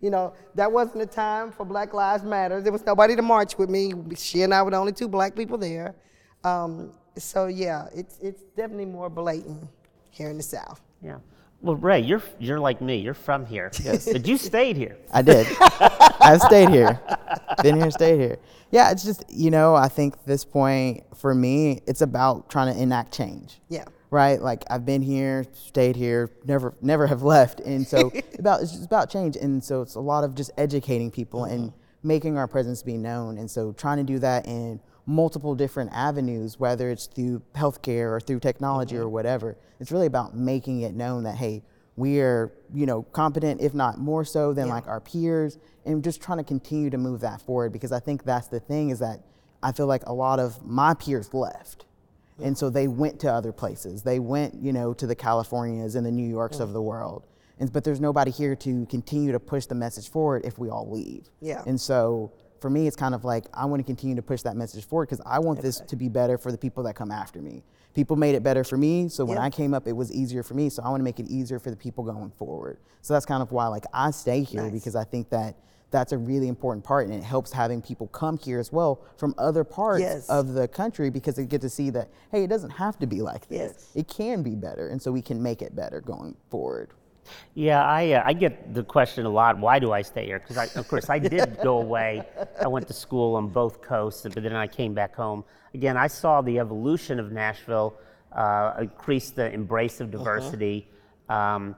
You 0.01 0.09
know, 0.11 0.33
that 0.55 0.73
wasn't 0.73 1.03
a 1.03 1.07
time 1.07 1.53
for 1.53 1.67
Black 1.67 1.93
Lives 1.93 2.25
Matter. 2.25 2.63
There 2.63 2.73
was 2.73 2.87
nobody 2.87 3.15
to 3.17 3.23
march 3.23 3.59
with 3.59 3.69
me. 3.69 3.93
She 4.17 4.41
and 4.43 4.55
I 4.55 4.63
were 4.63 4.71
the 4.71 4.79
only 4.79 4.93
two 4.93 5.09
black 5.09 5.37
people 5.37 5.59
there. 5.59 5.95
Um, 6.43 6.93
so 7.17 7.47
yeah, 7.47 7.89
it's 7.95 8.19
it's 8.21 8.43
definitely 8.57 8.87
more 8.87 9.11
blatant 9.11 9.69
here 10.11 10.31
in 10.31 10.37
the 10.37 10.43
South. 10.43 10.81
Yeah. 11.03 11.19
Well, 11.63 11.77
Ray, 11.77 12.01
you're 12.01 12.23
you're 12.39 12.59
like 12.59 12.81
me. 12.81 12.97
You're 12.97 13.15
from 13.15 13.45
here. 13.45 13.71
Yes. 13.85 14.11
But 14.11 14.27
you 14.27 14.39
stayed 14.39 14.77
here. 14.77 14.97
I 15.13 15.23
did. 15.23 15.47
I've 15.61 16.41
stayed 16.41 16.71
here. 16.71 17.01
Been 17.63 17.77
here, 17.77 17.91
stayed 17.91 18.19
here. 18.19 18.39
Yeah, 18.71 18.91
it's 18.91 19.05
just, 19.05 19.25
you 19.29 19.51
know, 19.51 19.75
I 19.75 19.89
think 19.89 20.25
this 20.25 20.45
point 20.45 21.05
for 21.17 21.35
me, 21.35 21.83
it's 21.87 22.01
about 22.01 22.49
trying 22.49 22.73
to 22.73 22.81
enact 22.81 23.13
change. 23.13 23.61
Yeah. 23.69 23.85
Right? 24.11 24.41
Like 24.41 24.65
I've 24.71 24.87
been 24.87 25.03
here, 25.03 25.45
stayed 25.53 25.97
here, 25.97 26.31
never 26.45 26.75
never 26.81 27.07
have 27.07 27.23
left. 27.23 27.61
And 27.61 27.87
so 27.87 28.11
about 28.39 28.63
it's 28.63 28.73
just 28.73 28.87
about 28.87 29.11
change. 29.11 29.37
And 29.37 29.63
so 29.63 29.83
it's 29.83 29.97
a 29.97 30.01
lot 30.01 30.25
of 30.25 30.35
just 30.35 30.51
educating 30.57 31.11
people 31.11 31.45
and 31.45 31.71
mm-hmm. 31.71 32.09
making 32.09 32.39
our 32.39 32.49
presence 32.49 32.83
be 32.83 32.97
known. 32.97 33.37
And 33.37 33.51
so 33.51 33.73
trying 33.73 33.99
to 33.99 34.05
do 34.05 34.19
that 34.21 34.47
in 34.47 34.81
multiple 35.11 35.55
different 35.55 35.91
avenues, 35.93 36.59
whether 36.59 36.89
it's 36.89 37.07
through 37.07 37.43
healthcare 37.55 38.13
or 38.13 38.21
through 38.21 38.41
technology 38.41 38.95
mm-hmm. 38.95 39.05
or 39.05 39.09
whatever. 39.09 39.57
It's 39.81 39.91
really 39.91 40.07
about 40.07 40.37
making 40.37 40.83
it 40.83 40.95
known 40.95 41.25
that 41.25 41.37
hey, 41.37 41.63
we 41.97 42.21
are 42.21 42.53
you 42.73 42.87
know 42.87 43.03
competent, 43.03 43.61
if 43.61 43.75
not 43.75 43.99
more 43.99 44.25
so 44.25 44.55
than 44.55 44.69
like 44.69 44.87
our 44.87 45.01
peers, 45.01 45.59
and 45.85 46.03
just 46.05 46.23
trying 46.23 46.39
to 46.39 46.45
continue 46.45 46.91
to 46.91 46.99
move 46.99 47.21
that 47.21 47.43
forward 47.43 47.73
because 47.73 47.93
I 47.93 48.01
think 48.01 48.25
that's 48.25 48.47
the 48.47 48.61
thing 48.61 48.91
is 48.91 49.01
that 49.01 49.21
I 49.63 49.73
feel 49.73 49.87
like 49.87 50.07
a 50.07 50.13
lot 50.13 50.39
of 50.39 50.65
my 50.65 50.95
peers 50.95 51.35
left. 51.35 51.87
And 52.43 52.57
so 52.57 52.71
they 52.71 52.89
went 52.89 53.21
to 53.21 53.31
other 53.31 53.53
places. 53.53 54.03
They 54.03 54.19
went, 54.19 54.55
you 54.55 54.73
know, 54.73 54.95
to 54.95 55.07
the 55.07 55.15
Californias 55.15 55.95
and 55.95 56.07
the 56.07 56.11
New 56.11 56.27
Yorks 56.27 56.59
of 56.59 56.73
the 56.73 56.81
world. 56.81 57.27
And, 57.59 57.71
but 57.71 57.85
there's 57.85 58.01
nobody 58.01 58.31
here 58.31 58.57
to 58.57 58.87
continue 58.87 59.33
to 59.33 59.39
push 59.39 59.67
the 59.67 59.75
message 59.75 60.09
forward 60.09 60.47
if 60.47 60.59
we 60.59 60.71
all 60.71 60.91
leave. 60.91 61.29
Yeah. 61.43 61.63
And 61.67 61.79
so 61.79 62.33
for 62.61 62.71
me, 62.71 62.87
it's 62.87 62.97
kind 62.97 63.15
of 63.15 63.25
like 63.25 63.47
I 63.55 63.65
want 63.65 63.81
to 63.81 63.85
continue 63.85 64.17
to 64.17 64.23
push 64.23 64.43
that 64.43 64.57
message 64.57 64.85
forward 64.85 65.07
because 65.09 65.23
I 65.27 65.39
want 65.39 65.61
this 65.63 65.81
to 65.81 65.97
be 65.97 66.09
better 66.09 66.39
for 66.39 66.53
the 66.53 66.59
people 66.59 66.83
that 66.85 66.95
come 66.95 67.11
after 67.11 67.41
me. 67.41 67.63
People 67.95 68.17
made 68.17 68.35
it 68.35 68.43
better 68.43 68.63
for 68.63 68.77
me, 68.77 69.09
so 69.09 69.25
when 69.25 69.37
Yeah. 69.37 69.43
I 69.45 69.51
came 69.51 69.75
up, 69.75 69.89
it 69.89 69.93
was 69.97 70.13
easier 70.13 70.43
for 70.45 70.55
me. 70.55 70.69
So 70.69 70.83
I 70.83 70.91
want 70.91 71.01
to 71.01 71.05
make 71.05 71.19
it 71.19 71.27
easier 71.27 71.59
for 71.59 71.71
the 71.71 71.77
people 71.77 72.05
going 72.05 72.31
forward. 72.31 72.79
So 73.03 73.15
that's 73.15 73.27
kind 73.27 73.43
of 73.43 73.51
why, 73.51 73.67
like, 73.67 73.85
I 73.93 74.11
stay 74.13 74.43
here 74.43 74.63
Nice. 74.63 74.73
because 74.73 74.95
I 74.95 75.03
think 75.05 75.31
that 75.31 75.57
that's 75.91 76.13
a 76.13 76.19
really 76.19 76.47
important 76.47 76.85
part, 76.85 77.07
and 77.07 77.15
it 77.15 77.25
helps 77.25 77.51
having 77.51 77.83
people 77.83 78.07
come 78.09 78.39
here 78.39 78.61
as 78.61 78.71
well 78.71 79.01
from 79.17 79.35
other 79.39 79.65
parts 79.65 80.03
Yes. 80.03 80.29
of 80.29 80.53
the 80.53 80.69
country 80.69 81.11
because 81.11 81.35
they 81.35 81.45
get 81.47 81.61
to 81.63 81.69
see 81.69 81.91
that 81.91 82.09
hey, 82.31 82.45
it 82.45 82.47
doesn't 82.47 82.71
have 82.71 82.97
to 83.01 83.07
be 83.09 83.23
like 83.23 83.49
this. 83.49 83.73
Yes. 83.77 83.91
It 83.97 84.07
can 84.07 84.45
be 84.45 84.55
better, 84.55 84.87
and 84.87 85.03
so 85.03 85.11
we 85.11 85.21
can 85.23 85.43
make 85.43 85.63
it 85.63 85.75
better 85.75 86.01
going 86.01 86.37
forward. 86.49 86.91
Yeah, 87.55 87.85
I, 87.85 88.13
uh, 88.13 88.23
I 88.25 88.33
get 88.33 88.75
the 88.75 88.83
question 88.83 89.27
a 89.27 89.29
lot. 89.29 89.59
Why 89.59 89.79
do 89.79 89.93
I 89.93 90.03
stay 90.03 90.27
here? 90.27 90.39
Because 90.39 90.77
of 90.77 90.89
course 90.89 91.11
I 91.11 91.19
did 91.19 91.59
go 91.63 91.81
away. 91.81 92.23
I 92.61 92.69
went 92.69 92.87
to 92.89 92.95
school 92.95 93.37
on 93.37 93.49
both 93.49 93.83
coasts, 93.83 94.23
but 94.23 94.43
then 94.43 94.55
I 94.55 94.67
came 94.67 94.95
back 94.95 95.15
home. 95.15 95.45
Again, 95.75 95.97
I 95.97 96.07
saw 96.07 96.41
the 96.41 96.59
evolution 96.59 97.21
of 97.21 97.33
Nashville, 97.33 97.95
uh, 98.33 98.75
increase 98.81 99.31
the 99.31 99.53
embrace 99.53 100.01
of 100.01 100.11
diversity, 100.11 100.89
um, 101.29 101.77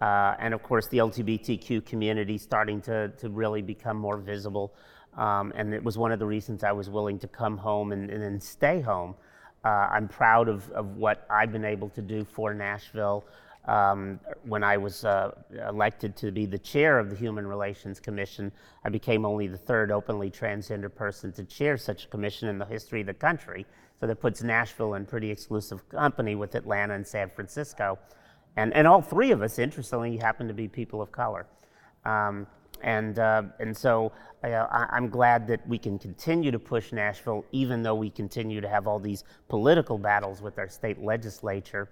uh, 0.00 0.34
and 0.38 0.54
of 0.54 0.62
course 0.62 0.88
the 0.88 0.98
LGBTQ 0.98 1.84
community 1.86 2.36
starting 2.38 2.80
to 2.82 3.08
to 3.18 3.28
really 3.28 3.62
become 3.62 3.96
more 3.96 4.18
visible. 4.18 4.74
Um, 5.16 5.52
and 5.54 5.72
it 5.72 5.82
was 5.82 5.96
one 5.96 6.12
of 6.12 6.18
the 6.18 6.26
reasons 6.26 6.64
I 6.64 6.72
was 6.72 6.90
willing 6.90 7.18
to 7.20 7.28
come 7.28 7.56
home 7.56 7.92
and, 7.92 8.10
and 8.10 8.22
then 8.22 8.40
stay 8.40 8.80
home. 8.80 9.14
Uh, 9.64 9.88
I'm 9.90 10.08
proud 10.08 10.48
of, 10.48 10.70
of 10.72 10.96
what 10.96 11.26
I've 11.30 11.52
been 11.52 11.64
able 11.64 11.88
to 11.90 12.02
do 12.02 12.24
for 12.24 12.52
Nashville. 12.52 13.24
Um, 13.66 14.20
when 14.42 14.62
I 14.62 14.76
was 14.76 15.06
uh, 15.06 15.30
elected 15.68 16.16
to 16.16 16.30
be 16.30 16.44
the 16.44 16.58
chair 16.58 16.98
of 16.98 17.08
the 17.08 17.16
Human 17.16 17.46
Relations 17.46 17.98
Commission, 17.98 18.52
I 18.84 18.90
became 18.90 19.24
only 19.24 19.46
the 19.46 19.56
third 19.56 19.90
openly 19.90 20.30
transgender 20.30 20.94
person 20.94 21.32
to 21.32 21.44
chair 21.44 21.78
such 21.78 22.04
a 22.04 22.08
commission 22.08 22.48
in 22.48 22.58
the 22.58 22.66
history 22.66 23.00
of 23.00 23.06
the 23.06 23.14
country. 23.14 23.64
So 23.98 24.06
that 24.06 24.16
puts 24.16 24.42
Nashville 24.42 24.94
in 24.94 25.06
pretty 25.06 25.30
exclusive 25.30 25.88
company 25.88 26.34
with 26.34 26.54
Atlanta 26.54 26.94
and 26.94 27.06
San 27.06 27.30
Francisco. 27.30 27.98
And, 28.56 28.74
and 28.74 28.86
all 28.86 29.00
three 29.00 29.30
of 29.30 29.40
us, 29.40 29.58
interestingly, 29.58 30.18
happen 30.18 30.46
to 30.46 30.54
be 30.54 30.68
people 30.68 31.00
of 31.00 31.10
color. 31.10 31.46
Um, 32.04 32.46
and, 32.82 33.18
uh, 33.18 33.44
and 33.60 33.74
so 33.74 34.12
uh, 34.42 34.48
I, 34.48 34.88
I'm 34.92 35.08
glad 35.08 35.46
that 35.46 35.66
we 35.66 35.78
can 35.78 35.98
continue 35.98 36.50
to 36.50 36.58
push 36.58 36.92
Nashville, 36.92 37.46
even 37.50 37.82
though 37.82 37.94
we 37.94 38.10
continue 38.10 38.60
to 38.60 38.68
have 38.68 38.86
all 38.86 38.98
these 38.98 39.24
political 39.48 39.96
battles 39.96 40.42
with 40.42 40.58
our 40.58 40.68
state 40.68 41.02
legislature. 41.02 41.88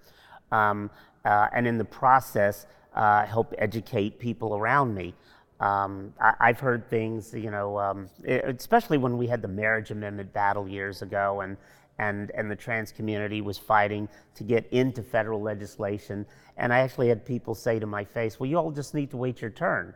Um, 0.51 0.91
and 1.25 1.67
in 1.67 1.77
the 1.77 1.85
process, 1.85 2.65
uh, 2.93 3.25
help 3.25 3.53
educate 3.57 4.19
people 4.19 4.55
around 4.55 4.93
me. 4.93 5.13
Um, 5.59 6.13
I, 6.19 6.33
I've 6.39 6.59
heard 6.59 6.89
things, 6.89 7.33
you 7.33 7.49
know, 7.49 7.79
um, 7.79 8.09
e- 8.27 8.33
especially 8.33 8.97
when 8.97 9.17
we 9.17 9.27
had 9.27 9.41
the 9.41 9.47
marriage 9.47 9.91
amendment 9.91 10.33
battle 10.33 10.67
years 10.67 11.01
ago, 11.01 11.41
and 11.41 11.57
and 11.99 12.31
and 12.31 12.49
the 12.51 12.55
trans 12.55 12.91
community 12.91 13.41
was 13.41 13.57
fighting 13.57 14.09
to 14.35 14.43
get 14.43 14.67
into 14.71 15.01
federal 15.03 15.41
legislation. 15.41 16.25
And 16.57 16.73
I 16.73 16.79
actually 16.79 17.07
had 17.07 17.25
people 17.25 17.55
say 17.55 17.79
to 17.79 17.85
my 17.87 18.03
face, 18.03 18.39
"Well, 18.39 18.49
you 18.49 18.57
all 18.57 18.71
just 18.71 18.93
need 18.93 19.11
to 19.11 19.17
wait 19.17 19.41
your 19.41 19.51
turn." 19.51 19.93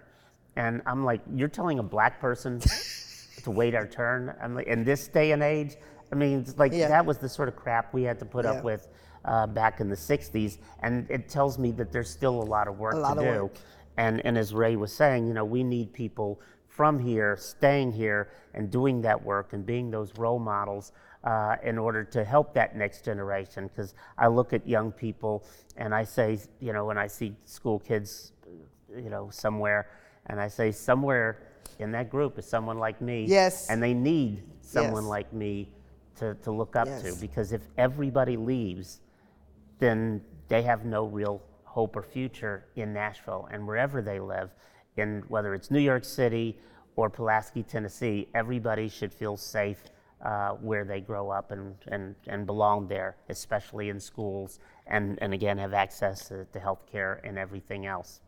And 0.55 0.81
I'm 0.85 1.03
like, 1.03 1.21
"You're 1.35 1.49
telling 1.49 1.79
a 1.79 1.83
black 1.83 2.19
person 2.21 2.59
to 3.43 3.51
wait 3.51 3.75
our 3.75 3.87
turn?" 3.87 4.33
I'm 4.41 4.55
like, 4.55 4.67
in 4.67 4.83
this 4.83 5.07
day 5.07 5.31
and 5.31 5.43
age, 5.43 5.75
I 6.11 6.15
mean, 6.15 6.45
like 6.57 6.71
Yeah. 6.71 6.87
that 6.87 7.05
was 7.05 7.17
the 7.17 7.29
sort 7.29 7.49
of 7.49 7.55
crap 7.55 7.93
we 7.93 8.03
had 8.03 8.19
to 8.19 8.25
put 8.25 8.45
Yeah. 8.45 8.51
up 8.51 8.63
with 8.63 8.87
uh, 9.27 9.45
back 9.47 9.79
in 9.79 9.89
the 9.89 9.95
'60s, 9.95 10.57
and 10.81 11.05
it 11.09 11.29
tells 11.29 11.59
me 11.59 11.71
that 11.73 11.91
there's 11.91 12.09
still 12.09 12.41
a 12.41 12.47
lot 12.55 12.67
of 12.67 12.79
work 12.79 12.93
A 12.95 12.97
lot 12.97 13.13
to 13.15 13.19
of 13.19 13.25
do. 13.35 13.43
work. 13.43 13.55
And, 13.97 14.23
and 14.25 14.37
as 14.37 14.53
Ray 14.53 14.75
was 14.75 14.93
saying, 14.93 15.27
you 15.27 15.33
know, 15.33 15.43
we 15.45 15.63
need 15.63 15.91
people 15.91 16.39
from 16.67 16.99
here, 16.99 17.35
staying 17.37 17.91
here, 17.91 18.29
and 18.53 18.69
doing 18.69 19.01
that 19.01 19.23
work 19.23 19.53
and 19.53 19.65
being 19.65 19.89
those 19.89 20.13
role 20.17 20.37
models 20.37 20.91
uh, 21.23 21.55
in 21.63 21.77
order 21.79 22.03
to 22.03 22.23
help 22.23 22.53
that 22.53 22.75
next 22.75 23.03
generation. 23.03 23.67
Because 23.67 23.95
I 24.17 24.27
look 24.27 24.53
at 24.53 24.67
young 24.67 24.91
people 24.91 25.43
and 25.77 25.95
I 25.95 26.03
say, 26.03 26.37
you 26.59 26.73
know, 26.73 26.85
when 26.85 26.97
I 26.99 27.07
see 27.07 27.35
school 27.45 27.79
kids, 27.79 28.33
you 28.95 29.09
know, 29.09 29.29
somewhere, 29.31 29.89
and 30.27 30.39
I 30.39 30.47
say, 30.47 30.71
somewhere 30.71 31.39
in 31.79 31.91
that 31.93 32.11
group 32.11 32.37
is 32.37 32.45
someone 32.47 32.77
like 32.77 33.01
me. 33.01 33.25
Yes. 33.27 33.67
And 33.69 33.81
they 33.81 33.95
need 33.95 34.43
someone 34.61 35.03
Yes. 35.05 35.09
like 35.09 35.33
me 35.33 35.69
to, 36.17 36.35
to 36.43 36.51
look 36.51 36.75
up 36.75 36.87
to. 37.01 37.15
Because 37.19 37.51
if 37.51 37.61
everybody 37.79 38.37
leaves, 38.37 38.99
then 39.79 40.21
they 40.47 40.61
have 40.61 40.85
no 40.85 41.05
real 41.05 41.41
hope 41.63 41.95
or 41.95 42.03
future 42.03 42.65
in 42.75 42.93
Nashville 42.93 43.47
and 43.51 43.67
wherever 43.67 44.01
they 44.01 44.19
live, 44.19 44.51
in 44.95 45.23
whether 45.27 45.53
it's 45.53 45.69
New 45.69 45.79
York 45.79 46.03
City 46.03 46.57
or 46.95 47.09
Pulaski, 47.09 47.63
Tennessee, 47.63 48.27
everybody 48.33 48.89
should 48.89 49.13
feel 49.13 49.37
safe 49.37 49.83
uh, 50.23 50.49
where 50.53 50.83
they 50.83 50.99
grow 50.99 51.29
up 51.29 51.51
and, 51.51 51.75
and, 51.89 52.15
and 52.27 52.45
belong 52.47 52.87
there, 52.87 53.15
especially 53.29 53.89
in 53.89 53.99
schools, 53.99 54.59
and, 54.87 55.19
and 55.21 55.33
again, 55.33 55.57
have 55.59 55.73
access 55.73 56.27
to, 56.27 56.45
to 56.45 56.59
health 56.59 56.85
care 56.91 57.21
and 57.23 57.37
everything 57.37 57.85
else. 57.85 58.21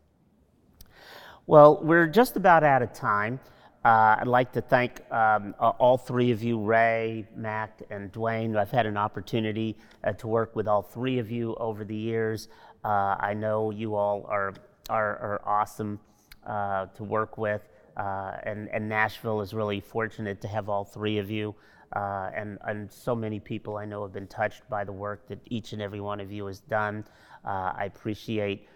Well, 1.48 1.80
we're 1.82 2.06
just 2.06 2.38
about 2.38 2.64
out 2.64 2.84
of 2.84 2.94
time. 2.94 3.40
Uh, 3.84 4.18
I'd 4.20 4.28
like 4.28 4.52
to 4.54 4.62
thank 4.62 5.10
um, 5.10 5.56
all 5.58 5.98
three 5.98 6.32
of 6.32 6.44
you, 6.44 6.60
Ray, 6.60 7.26
Mac, 7.34 7.82
and 7.90 8.12
Dwayne. 8.12 8.58
I've 8.58 8.72
had 8.72 8.86
an 8.86 8.98
opportunity 8.98 9.78
uh, 10.04 10.12
to 10.14 10.28
work 10.28 10.54
with 10.54 10.68
all 10.68 10.82
three 10.82 11.18
of 11.18 11.32
you 11.32 11.56
over 11.56 11.86
the 11.86 11.96
years. 11.96 12.50
Uh, 12.84 13.16
I 13.18 13.34
know 13.34 13.72
you 13.72 13.96
all 13.96 14.26
are, 14.28 14.54
are, 14.90 15.18
are 15.18 15.42
awesome 15.46 15.98
uh, 16.46 16.88
to 16.88 17.06
work 17.06 17.38
with, 17.38 17.62
uh, 17.96 18.34
and, 18.44 18.68
and 18.70 18.90
Nashville 18.90 19.40
is 19.40 19.54
really 19.54 19.80
fortunate 19.80 20.42
to 20.42 20.50
have 20.50 20.68
all 20.68 20.84
three 20.84 21.18
of 21.18 21.32
you. 21.32 21.56
And, 21.94 22.58
and 22.66 22.92
so 22.92 23.16
many 23.16 23.40
people 23.40 23.78
I 23.78 23.86
know 23.86 24.02
have 24.04 24.14
been 24.14 24.28
touched 24.28 24.70
by 24.70 24.84
the 24.84 24.92
work 24.92 25.26
that 25.30 25.40
each 25.46 25.72
and 25.72 25.82
every 25.82 26.02
one 26.02 26.20
of 26.20 26.34
you 26.34 26.46
has 26.48 26.60
done. 26.60 27.06
I 27.46 27.86
appreciate 27.86 28.68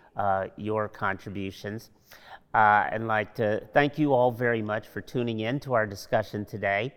your 0.55 0.87
contributions. 0.87 1.89
Uh, 2.53 2.87
and 2.91 3.07
like 3.07 3.33
to 3.33 3.65
thank 3.73 3.97
you 3.97 4.13
all 4.13 4.31
very 4.31 4.61
much 4.61 4.87
for 4.87 5.01
tuning 5.01 5.39
in 5.39 5.59
to 5.59 5.73
our 5.73 5.87
discussion 5.87 6.45
today. 6.45 6.93